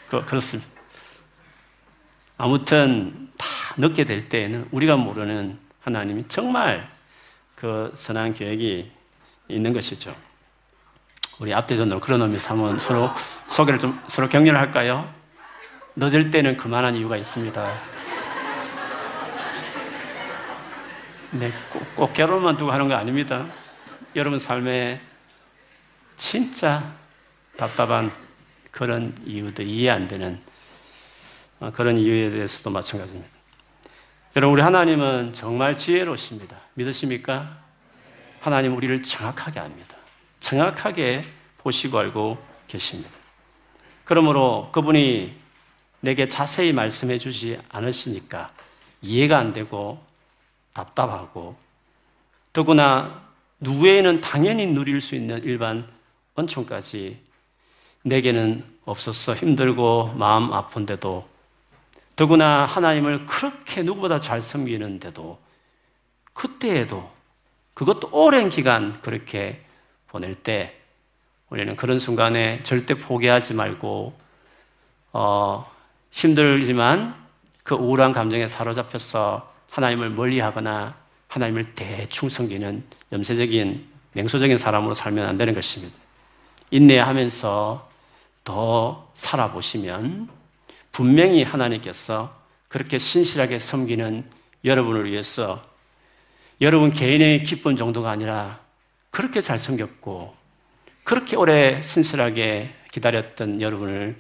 그, 0.08 0.24
그렇습니다. 0.24 0.68
아무튼 2.36 3.30
다 3.36 3.46
늦게 3.76 4.04
될 4.04 4.28
때에는 4.28 4.68
우리가 4.72 4.96
모르는 4.96 5.58
하나님이 5.80 6.24
정말 6.26 6.90
그 7.54 7.92
선한 7.94 8.34
계획이 8.34 8.90
있는 9.48 9.72
것이죠. 9.72 10.14
우리 11.38 11.54
앞대전으로 11.54 12.00
그런 12.00 12.22
의미에서 12.22 12.50
한번 12.50 12.78
서로 12.78 13.10
소개를 13.46 13.78
좀 13.78 14.00
서로 14.08 14.28
격려를 14.28 14.58
할까요? 14.58 15.19
늦을 16.00 16.30
때는 16.30 16.56
그만한 16.56 16.96
이유가 16.96 17.18
있습니다. 17.18 17.72
네, 21.32 21.52
꼭, 21.68 21.94
꼭 21.94 22.14
결혼만 22.14 22.56
두고 22.56 22.72
하는 22.72 22.88
거 22.88 22.94
아닙니다. 22.94 23.46
여러분 24.16 24.38
삶에 24.38 24.98
진짜 26.16 26.90
답답한 27.58 28.10
그런 28.70 29.14
이유들, 29.26 29.66
이해 29.66 29.90
안 29.90 30.08
되는 30.08 30.40
어, 31.60 31.70
그런 31.70 31.98
이유에 31.98 32.30
대해서도 32.30 32.70
마찬가지입니다. 32.70 33.28
여러분, 34.36 34.54
우리 34.54 34.62
하나님은 34.62 35.34
정말 35.34 35.76
지혜로우십니다. 35.76 36.56
믿으십니까? 36.74 37.58
하나님 38.40 38.74
우리를 38.74 39.02
정확하게 39.02 39.60
압니다. 39.60 39.96
정확하게 40.38 41.24
보시고 41.58 41.98
알고 41.98 42.42
계십니다. 42.68 43.10
그러므로 44.04 44.70
그분이 44.72 45.39
내게 46.00 46.28
자세히 46.28 46.72
말씀해 46.72 47.18
주지 47.18 47.58
않으시니까 47.68 48.50
이해가 49.02 49.38
안 49.38 49.52
되고 49.52 50.02
답답하고 50.72 51.56
더구나 52.52 53.22
누구에는 53.60 54.20
당연히 54.20 54.66
누릴 54.66 55.00
수 55.00 55.14
있는 55.14 55.42
일반恩寵까지 55.44 57.20
내게는 58.02 58.64
없었어 58.84 59.34
힘들고 59.34 60.14
마음 60.16 60.52
아픈데도 60.52 61.28
더구나 62.16 62.64
하나님을 62.64 63.26
그렇게 63.26 63.82
누구보다 63.82 64.20
잘 64.20 64.42
섬기는데도 64.42 65.38
그때에도 66.32 67.10
그것도 67.74 68.08
오랜 68.12 68.48
기간 68.48 69.00
그렇게 69.00 69.64
보낼 70.08 70.34
때 70.34 70.76
우리는 71.50 71.76
그런 71.76 71.98
순간에 71.98 72.62
절대 72.62 72.94
포기하지 72.94 73.54
말고 73.54 74.18
어, 75.12 75.70
힘들지만 76.10 77.14
그 77.62 77.74
우울한 77.74 78.12
감정에 78.12 78.48
사로잡혀서 78.48 79.52
하나님을 79.70 80.10
멀리하거나 80.10 80.94
하나님을 81.28 81.74
대충 81.74 82.28
섬기는 82.28 82.82
염세적인 83.12 83.86
냉소적인 84.12 84.58
사람으로 84.58 84.94
살면 84.94 85.26
안 85.26 85.36
되는 85.36 85.54
것입니다. 85.54 85.94
인내하면서 86.70 87.88
더 88.44 89.10
살아보시면 89.14 90.28
분명히 90.92 91.42
하나님께서 91.42 92.34
그렇게 92.68 92.98
신실하게 92.98 93.58
섬기는 93.58 94.24
여러분을 94.64 95.10
위해서 95.10 95.62
여러분 96.60 96.90
개인의 96.90 97.44
기쁨 97.44 97.76
정도가 97.76 98.10
아니라 98.10 98.58
그렇게 99.10 99.40
잘 99.40 99.58
섬겼고 99.58 100.34
그렇게 101.04 101.36
오래 101.36 101.80
신실하게 101.82 102.70
기다렸던 102.92 103.60
여러분을 103.60 104.16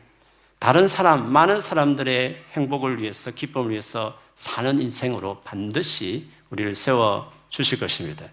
다른 0.60 0.86
사람, 0.86 1.32
많은 1.32 1.58
사람들의 1.58 2.44
행복을 2.52 3.00
위해서, 3.00 3.30
기쁨을 3.30 3.70
위해서 3.70 4.20
사는 4.36 4.78
인생으로 4.78 5.40
반드시 5.42 6.28
우리를 6.50 6.76
세워 6.76 7.32
주실 7.48 7.80
것입니다. 7.80 8.26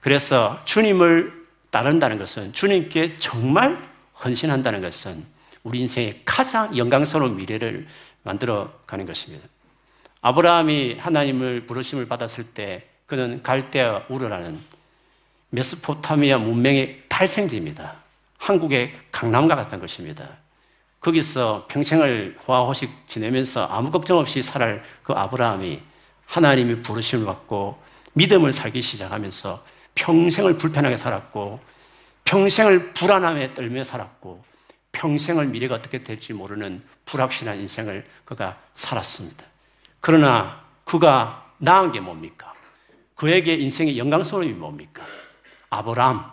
그래서 0.00 0.60
주님을 0.66 1.46
따른다는 1.70 2.18
것은 2.18 2.52
주님께 2.52 3.16
정말 3.18 3.82
헌신한다는 4.22 4.82
것은 4.82 5.24
우리 5.62 5.80
인생의 5.80 6.20
가장 6.26 6.76
영광스러운 6.76 7.36
미래를 7.36 7.86
만들어 8.24 8.70
가는 8.86 9.06
것입니다. 9.06 9.48
아브라함이 10.20 10.98
하나님을 10.98 11.64
부르심을 11.66 12.06
받았을 12.06 12.44
때 12.48 12.86
그는 13.06 13.42
갈대아 13.42 14.04
우르라는 14.10 14.60
메소포타미아 15.48 16.38
문명의 16.38 17.04
발생지입니다. 17.08 17.94
한국의 18.36 18.94
강남과 19.12 19.56
같은 19.56 19.80
것입니다. 19.80 20.28
거기서 21.00 21.66
평생을 21.68 22.36
호화호식 22.46 23.06
지내면서 23.06 23.66
아무 23.66 23.90
걱정 23.90 24.18
없이 24.18 24.42
살아그 24.42 25.12
아브라함이 25.14 25.80
하나님이 26.26 26.82
부르심을 26.82 27.24
받고 27.24 27.82
믿음을 28.12 28.52
살기 28.52 28.82
시작하면서 28.82 29.64
평생을 29.94 30.58
불편하게 30.58 30.96
살았고 30.96 31.60
평생을 32.24 32.92
불안함에 32.92 33.54
떨며 33.54 33.82
살았고 33.82 34.44
평생을 34.92 35.46
미래가 35.46 35.76
어떻게 35.76 36.02
될지 36.02 36.32
모르는 36.32 36.82
불확실한 37.06 37.58
인생을 37.60 38.06
그가 38.24 38.58
살았습니다. 38.74 39.44
그러나 40.00 40.60
그가 40.84 41.50
나은 41.58 41.92
게 41.92 42.00
뭡니까? 42.00 42.52
그에게 43.14 43.54
인생의 43.54 43.98
영광스러움이 43.98 44.52
뭡니까? 44.52 45.02
아브라함, 45.70 46.24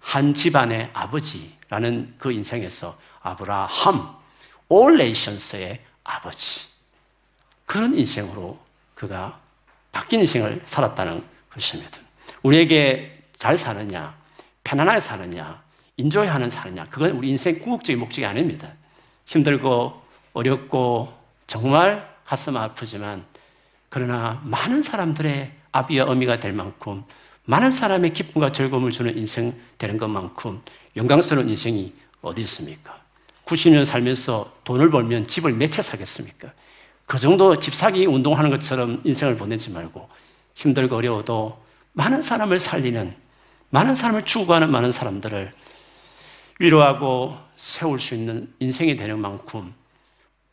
한 0.00 0.34
집안의 0.34 0.90
아버지라는 0.92 2.14
그 2.18 2.32
인생에서 2.32 2.96
아브라함, 3.24 4.14
올레이션스의 4.68 5.80
아버지. 6.04 6.66
그런 7.66 7.96
인생으로 7.96 8.58
그가 8.94 9.40
바뀐 9.90 10.20
인생을 10.20 10.62
살았다는 10.66 11.24
것입니다. 11.50 11.98
우리에게 12.42 13.22
잘 13.34 13.56
사느냐, 13.56 14.14
편안하게 14.62 15.00
사느냐, 15.00 15.62
인조해하는 15.96 16.50
사느냐, 16.50 16.84
그건 16.90 17.12
우리 17.12 17.30
인생 17.30 17.58
궁극적인 17.58 17.98
목적이 17.98 18.26
아닙니다. 18.26 18.70
힘들고 19.26 20.02
어렵고 20.34 21.16
정말 21.46 22.14
가슴 22.24 22.56
아프지만 22.56 23.24
그러나 23.88 24.40
많은 24.44 24.82
사람들의 24.82 25.52
아비와 25.72 26.06
어미가 26.06 26.40
될 26.40 26.52
만큼 26.52 27.04
많은 27.44 27.70
사람의 27.70 28.12
기쁨과 28.12 28.52
즐거움을 28.52 28.90
주는 28.90 29.16
인생 29.16 29.54
되는 29.78 29.96
것만큼 29.96 30.62
영광스러운 30.96 31.48
인생이 31.48 31.94
어디 32.20 32.42
있습니까? 32.42 33.03
90년 33.46 33.84
살면서 33.84 34.52
돈을 34.64 34.90
벌면 34.90 35.26
집을 35.26 35.52
몇 35.52 35.70
채 35.70 35.82
사겠습니까? 35.82 36.52
그 37.06 37.18
정도 37.18 37.58
집 37.58 37.74
사기 37.74 38.06
운동하는 38.06 38.50
것처럼 38.50 39.00
인생을 39.04 39.36
보내지 39.36 39.70
말고 39.70 40.08
힘들고 40.54 40.96
어려워도 40.96 41.62
많은 41.92 42.22
사람을 42.22 42.60
살리는 42.60 43.14
많은 43.70 43.94
사람을 43.94 44.24
추구하는 44.24 44.70
많은 44.70 44.92
사람들을 44.92 45.52
위로하고 46.60 47.36
세울 47.56 47.98
수 47.98 48.14
있는 48.14 48.52
인생이 48.60 48.96
되는 48.96 49.18
만큼 49.18 49.74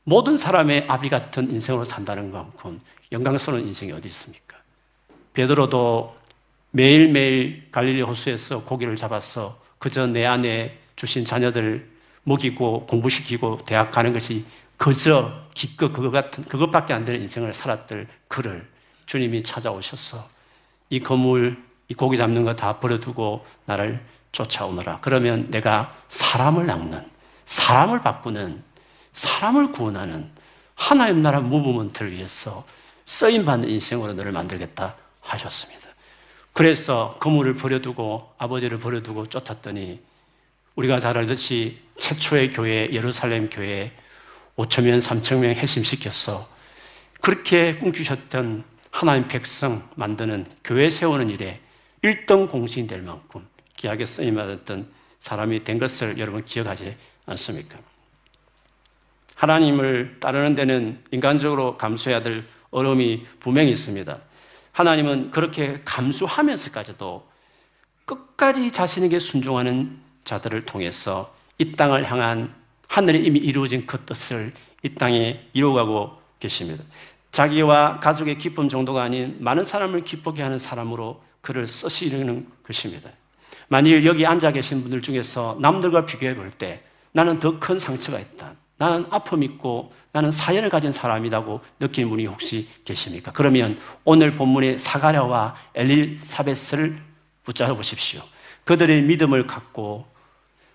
모든 0.03 0.37
사람의 0.37 0.85
아비 0.87 1.09
같은 1.09 1.51
인생으로 1.51 1.85
산다는 1.85 2.31
만큼 2.31 2.81
영광스러운 3.11 3.61
인생이 3.67 3.91
어디 3.91 4.07
있습니까? 4.07 4.57
베드로도 5.33 6.17
매일매일 6.71 7.67
갈릴리 7.71 8.01
호수에서 8.01 8.63
고기를 8.63 8.95
잡아서 8.95 9.61
그저 9.77 10.07
내 10.07 10.25
안에 10.25 10.77
주신 10.95 11.23
자녀들 11.23 11.90
먹이고 12.23 12.85
공부시키고 12.87 13.59
대학 13.65 13.91
가는 13.91 14.13
것이 14.13 14.45
그저 14.77 15.33
기껏 15.53 15.91
그것 15.93 16.11
같은 16.11 16.43
그것밖에 16.45 16.93
안 16.93 17.05
되는 17.05 17.21
인생을 17.21 17.53
살았던 17.53 18.07
그를 18.27 18.67
주님이 19.05 19.43
찾아오셔서 19.43 20.27
이 20.89 20.99
건물 20.99 21.61
이 21.87 21.93
고기 21.93 22.17
잡는 22.17 22.43
거 22.45 22.55
다 22.55 22.79
버려두고 22.79 23.45
나를 23.65 24.03
쫓아오너라. 24.31 24.99
그러면 25.01 25.51
내가 25.51 25.93
사람을 26.07 26.65
낚는 26.65 27.05
사람을 27.45 28.01
바꾸는 28.01 28.63
사람을 29.13 29.73
구원하는 29.73 30.29
하나님 30.75 31.21
나라 31.21 31.41
무브먼트를 31.41 32.13
위해서 32.13 32.65
쓰임 33.03 33.43
받는 33.43 33.67
인생으로 33.69 34.13
너를 34.13 34.31
만들겠다 34.31 34.95
하셨습니다. 35.19 35.89
그래서 36.53 37.17
건물을 37.19 37.55
버려두고 37.55 38.33
아버지를 38.37 38.79
버려두고 38.79 39.27
쫓았더니 39.27 39.99
우리가 40.75 40.99
잘 40.99 41.17
알듯이 41.17 41.79
최초의 42.01 42.51
교회, 42.51 42.89
예루살렘 42.91 43.49
교회 43.49 43.91
5천명, 44.57 44.99
3천명 44.99 45.53
핵심시켜서 45.53 46.49
그렇게 47.21 47.77
꿈꾸셨던 47.77 48.63
하나님 48.89 49.27
백성 49.27 49.87
만드는 49.95 50.47
교회 50.63 50.89
세우는 50.89 51.29
일에 51.29 51.61
1등 52.03 52.49
공신이 52.49 52.87
될 52.87 53.03
만큼 53.03 53.47
귀하게 53.77 54.05
쓰임받았던 54.05 54.91
사람이 55.19 55.63
된 55.63 55.77
것을 55.77 56.17
여러분 56.17 56.43
기억하지 56.43 56.95
않습니까? 57.27 57.77
하나님을 59.35 60.17
따르는 60.19 60.55
데는 60.55 61.03
인간적으로 61.11 61.77
감수해야 61.77 62.21
될 62.21 62.45
어려움이 62.71 63.25
분명히 63.39 63.69
있습니다. 63.69 64.19
하나님은 64.71 65.31
그렇게 65.31 65.79
감수하면서까지도 65.85 67.29
끝까지 68.05 68.71
자신에게 68.71 69.19
순종하는 69.19 69.99
자들을 70.23 70.63
통해서 70.65 71.33
이 71.61 71.71
땅을 71.73 72.09
향한 72.09 72.51
하늘에 72.87 73.19
이미 73.19 73.37
이루어진 73.37 73.85
그 73.85 74.03
뜻을 74.03 74.51
이 74.81 74.89
땅에 74.95 75.41
이루어가고 75.53 76.17
계십니다. 76.39 76.83
자기와 77.31 77.99
가족의 77.99 78.39
기쁨 78.39 78.67
정도가 78.67 79.03
아닌 79.03 79.37
많은 79.39 79.63
사람을 79.63 80.01
기쁘게 80.01 80.41
하는 80.41 80.57
사람으로 80.57 81.21
그를 81.39 81.67
쓰시려는 81.67 82.47
것입니다. 82.65 83.11
만일 83.67 84.03
여기 84.07 84.25
앉아 84.25 84.51
계신 84.53 84.81
분들 84.81 85.01
중에서 85.03 85.57
남들과 85.61 86.05
비교해 86.05 86.35
볼 86.35 86.49
때 86.49 86.81
나는 87.11 87.39
더 87.39 87.59
큰 87.59 87.77
상처가 87.77 88.19
있다. 88.19 88.55
나는 88.77 89.05
아픔 89.11 89.43
있고 89.43 89.93
나는 90.13 90.31
사연을 90.31 90.69
가진 90.69 90.91
사람이라고 90.91 91.61
느끼는 91.79 92.09
분이 92.09 92.25
혹시 92.25 92.67
계십니까? 92.83 93.31
그러면 93.31 93.77
오늘 94.03 94.33
본문의 94.33 94.79
사가랴와 94.79 95.55
엘리사벳을 95.75 96.97
붙잡아 97.43 97.75
보십시오. 97.75 98.23
그들의 98.65 99.03
믿음을 99.03 99.45
갖고 99.45 100.10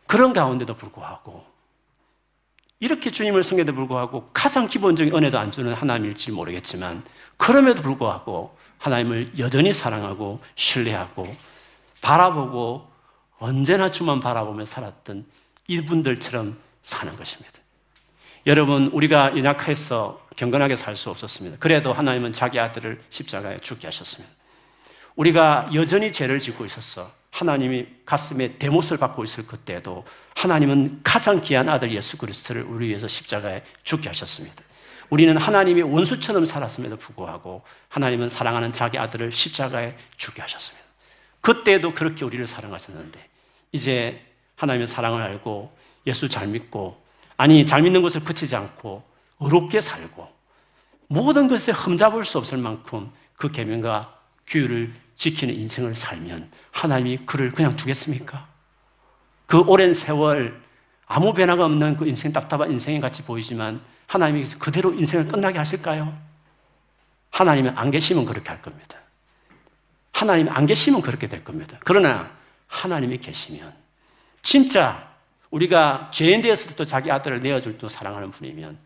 그런 0.07 0.33
가운데도 0.33 0.75
불구하고 0.77 1.45
이렇게 2.79 3.11
주님을 3.11 3.43
섬겨도 3.43 3.75
불구하고 3.75 4.31
가장 4.33 4.69
기본적인 4.69 5.15
은혜도 5.15 5.39
안 5.39 5.51
주는 5.51 5.73
하나님일지 5.73 6.31
모르겠지만 6.33 7.03
그럼에도 7.37 7.83
불구하고 7.83 8.57
하나님을 8.79 9.39
여전히 9.39 9.73
사랑하고 9.73 10.41
신뢰하고 10.55 11.27
바라보고 12.03 12.87
언제나 13.39 13.91
주만 13.91 14.21
바라보며 14.21 14.65
살았던 14.65 15.25
이분들처럼 15.69 16.59
사는 16.83 17.17
것입니다. 17.17 17.59
여러분, 18.47 18.87
우리가 18.93 19.33
연약해서 19.37 20.21
경건하게 20.37 20.77
살 20.77 20.95
수 20.97 21.11
없었습니다. 21.11 21.57
그래도 21.59 21.93
하나님은 21.93 22.33
자기 22.33 22.61
아들을 22.61 23.01
십자가에 23.11 23.59
죽게 23.59 23.89
하셨습니다. 23.89 24.33
우리가 25.17 25.71
여전히 25.75 26.13
죄를 26.13 26.39
짓고 26.39 26.65
있었어. 26.65 27.11
하나님이 27.37 27.87
가슴에 28.07 28.57
대못을 28.57 28.97
받고 28.97 29.23
있을 29.23 29.47
그때도 29.47 30.07
하나님은 30.37 31.01
가장 31.05 31.43
귀한 31.43 31.69
아들 31.69 31.93
예수 31.93 32.17
그리스도를 32.17 32.63
우리 32.63 32.89
위해서 32.89 33.07
십자가에 33.07 33.63
죽게 33.83 34.09
하셨습니다. 34.09 34.65
우리는 35.11 35.37
하나님의 35.37 35.83
원수처럼 35.83 36.47
살았음에도 36.47 36.97
불구하고 36.97 37.63
하나님은 37.91 38.31
사랑하는 38.31 38.73
자기 38.73 38.99
아들을 38.99 39.33
십자가에 39.33 39.95
죽게 40.17 40.41
하셨습니다. 40.41 40.83
그때도 41.43 41.93
그렇게 41.93 42.25
우리를 42.25 42.47
사랑하셨는데 42.47 43.23
이제 43.73 44.25
하나님의 44.57 44.87
사랑을 44.87 45.23
알고 45.23 45.77
예수 46.07 46.31
잘 46.31 46.47
믿고 46.47 46.99
아니 47.37 47.67
잘 47.67 47.83
믿는 47.83 48.01
것을 48.01 48.25
그치지 48.25 48.57
않고 48.57 49.05
어렵게 49.37 49.83
살고 49.83 50.27
모든 51.09 51.49
것에 51.49 51.73
흠잡을 51.73 52.25
수 52.25 52.39
없을 52.39 52.57
만큼 52.57 53.13
그 53.35 53.53
계명과 53.53 54.19
규율을 54.47 55.06
지키는 55.17 55.55
인생을 55.55 55.95
살면 55.95 56.51
하나님이 56.71 57.19
그를 57.27 57.51
그냥 57.51 57.77
두겠습니까? 57.77 58.47
그 59.47 59.61
오랜 59.61 59.93
세월 59.95 60.61
아무 61.07 61.33
변화가 61.33 61.65
없는 61.65 61.97
그 61.97 62.07
인생 62.07 62.33
답답한 62.33 62.71
인생이 62.71 63.01
같이 63.01 63.23
보이지만 63.23 63.81
하나님이 64.07 64.47
그대로 64.59 64.93
인생을 64.93 65.29
끝나게 65.29 65.59
하실까요? 65.59 66.17
하나님은 67.31 67.77
안 67.77 67.91
계시면 67.91 68.25
그렇게 68.27 68.49
할 68.49 68.61
겁니다. 68.63 68.99
하나님이 70.13 70.51
안 70.51 70.67
계시면 70.67 71.03
그렇게 71.03 71.29
될 71.29 71.45
겁니다. 71.45 71.79
그러나 71.85 72.31
하나님이 72.67 73.19
계시면 73.19 73.75
진짜 74.43 75.11
우리가 75.51 76.11
죄인 76.13 76.43
되었을 76.43 76.71
때도 76.71 76.85
자기 76.85 77.11
아들을 77.11 77.41
내어줄 77.41 77.79
때 77.79 77.89
사랑하는 77.89 78.31
분이면 78.31 78.79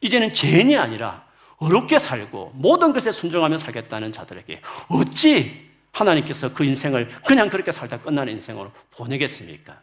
이제는 0.00 0.32
죄인이 0.32 0.76
아니라 0.76 1.24
어렵게 1.58 1.98
살고 1.98 2.52
모든 2.54 2.92
것에 2.92 3.10
순종하며 3.10 3.58
살겠다는 3.58 4.12
자들에게 4.12 4.62
어찌 4.88 5.67
하나님께서 5.92 6.52
그 6.52 6.64
인생을 6.64 7.08
그냥 7.24 7.48
그렇게 7.48 7.72
살다 7.72 8.00
끝나는 8.00 8.32
인생으로 8.34 8.72
보내겠습니까? 8.90 9.80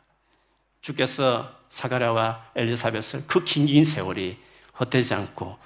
주께서 0.82 1.52
사가랴와 1.70 2.52
엘리사벳을 2.56 3.28
그긴 3.28 3.84
세월이 3.84 4.38
헛되지 4.80 5.14
않고 5.14 5.58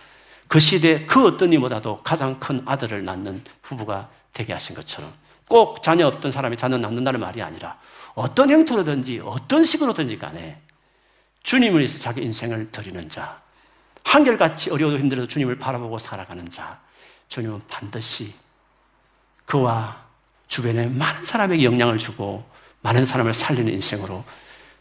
그 0.48 0.60
시대 0.60 1.06
그 1.06 1.28
어떤 1.28 1.54
이보다도 1.54 2.02
가장 2.04 2.40
큰 2.40 2.62
아들을 2.66 3.04
낳는 3.04 3.44
부부가 3.62 4.10
되게 4.34 4.54
하신 4.54 4.76
것처럼 4.76 5.14
꼭 5.48 5.84
자녀 5.84 6.08
없던 6.08 6.32
사람이 6.32 6.58
자녀 6.58 6.78
낳는다는 6.78 7.20
말이 7.20 7.42
아니라 7.42 7.78
어떤 8.16 8.50
형태로든지 8.50 9.22
어떤 9.24 9.64
식으로든지 9.64 10.18
간에 10.18 10.62
주님을 11.44 11.80
위해서 11.80 11.98
자기 11.98 12.22
인생을 12.22 12.72
드리는 12.72 13.10
자, 13.10 13.42
한결같이 14.04 14.72
어려워도 14.72 15.00
힘들어도 15.00 15.28
주님을 15.28 15.58
바라보고 15.58 16.00
살아가는 16.00 16.50
자, 16.50 16.80
주님은 17.28 17.62
반드시 17.68 18.34
그와 19.46 20.09
주변에 20.50 20.88
많은 20.88 21.24
사람에게 21.24 21.64
영향을 21.64 21.98
주고 21.98 22.44
많은 22.82 23.06
사람을 23.06 23.34
살리는 23.34 23.72
인생으로 23.72 24.26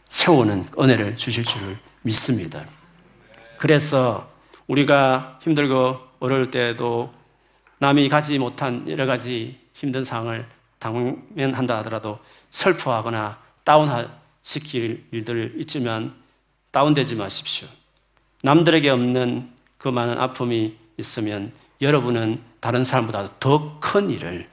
세우는 0.08 0.66
은혜를 0.78 1.14
주실 1.14 1.44
줄을 1.44 1.78
믿습니다. 2.02 2.64
그래서 3.58 4.28
우리가 4.66 5.38
힘들고 5.42 6.00
어려울 6.20 6.50
때도 6.50 7.12
남이 7.78 8.08
가지 8.08 8.38
못한 8.38 8.88
여러 8.88 9.06
가지 9.06 9.58
힘든 9.74 10.04
상황을 10.04 10.48
당면한다 10.78 11.78
하더라도 11.78 12.18
슬퍼하거나 12.50 13.38
다운시킬 13.64 15.06
일들 15.10 15.54
있지만 15.58 16.14
다운되지 16.70 17.14
마십시오. 17.16 17.68
남들에게 18.42 18.88
없는 18.88 19.50
그 19.76 19.88
많은 19.88 20.18
아픔이 20.18 20.76
있으면 20.96 21.52
여러분은 21.82 22.42
다른 22.60 22.84
사람보다 22.84 23.38
더 23.38 23.78
큰 23.80 24.10
일을 24.10 24.48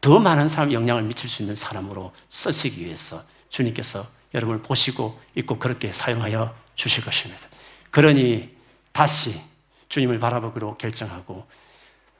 더 0.00 0.18
많은 0.18 0.48
사람 0.48 0.72
영향을 0.72 1.02
미칠 1.02 1.28
수 1.28 1.42
있는 1.42 1.56
사람으로 1.56 2.12
쓰시기 2.28 2.84
위해서 2.84 3.22
주님께서 3.48 4.06
여러분을 4.34 4.62
보시고 4.62 5.20
있고 5.34 5.58
그렇게 5.58 5.92
사용하여 5.92 6.54
주실 6.74 7.04
것입니다. 7.04 7.48
그러니 7.90 8.54
다시 8.92 9.40
주님을 9.88 10.18
바라보기로 10.18 10.76
결정하고 10.76 11.46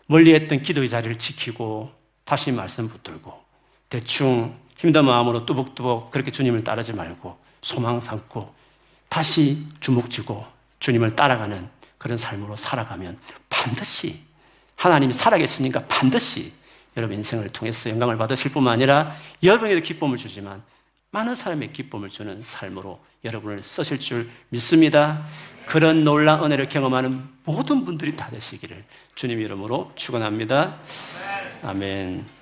멀리 0.07 0.35
했던 0.35 0.63
기도의 0.63 0.89
자리를 0.89 1.19
지키고 1.19 1.93
다시 2.25 2.53
말씀 2.53 2.89
붙들고 2.89 3.45
대충 3.89 4.59
힘든 4.79 5.05
마음으로 5.05 5.47
뚜벅뚜벅 5.47 6.11
그렇게 6.11 6.31
주님을 6.31 6.65
따르지 6.65 6.93
말고 6.93 7.39
소망 7.63 8.01
삼고 8.01 8.55
다시 9.09 9.67
주목지고 9.81 10.47
주님을 10.81 11.17
따라가는 11.17 11.69
그런 11.99 12.19
삶으로 12.19 12.57
살아가면 12.57 13.19
반드시 13.49 14.23
하나님이 14.77 15.13
살아계시니까 15.13 15.87
반드시 15.87 16.53
여러분 16.97 17.17
인생을 17.17 17.49
통해서 17.51 17.91
영광을 17.91 18.17
받으실 18.17 18.53
뿐만 18.53 18.75
아니라 18.75 19.15
여러분에게도 19.43 19.83
기쁨을 19.83 20.17
주지만 20.17 20.63
많은 21.11 21.35
사람의 21.35 21.73
기쁨을 21.73 22.09
주는 22.09 22.43
삶으로 22.45 23.01
여러분을 23.25 23.63
쓰실 23.63 23.99
줄 24.01 24.29
믿습니다. 24.51 25.25
그런 25.67 26.05
놀라운 26.05 26.45
은혜를 26.45 26.67
경험하는 26.67 27.23
모든 27.45 27.85
분들이 27.85 28.15
다 28.15 28.31
되시기를 28.31 28.85
주님 29.15 29.41
이름으로 29.41 29.93
축원합니다. 29.97 30.77
아멘. 31.63 32.36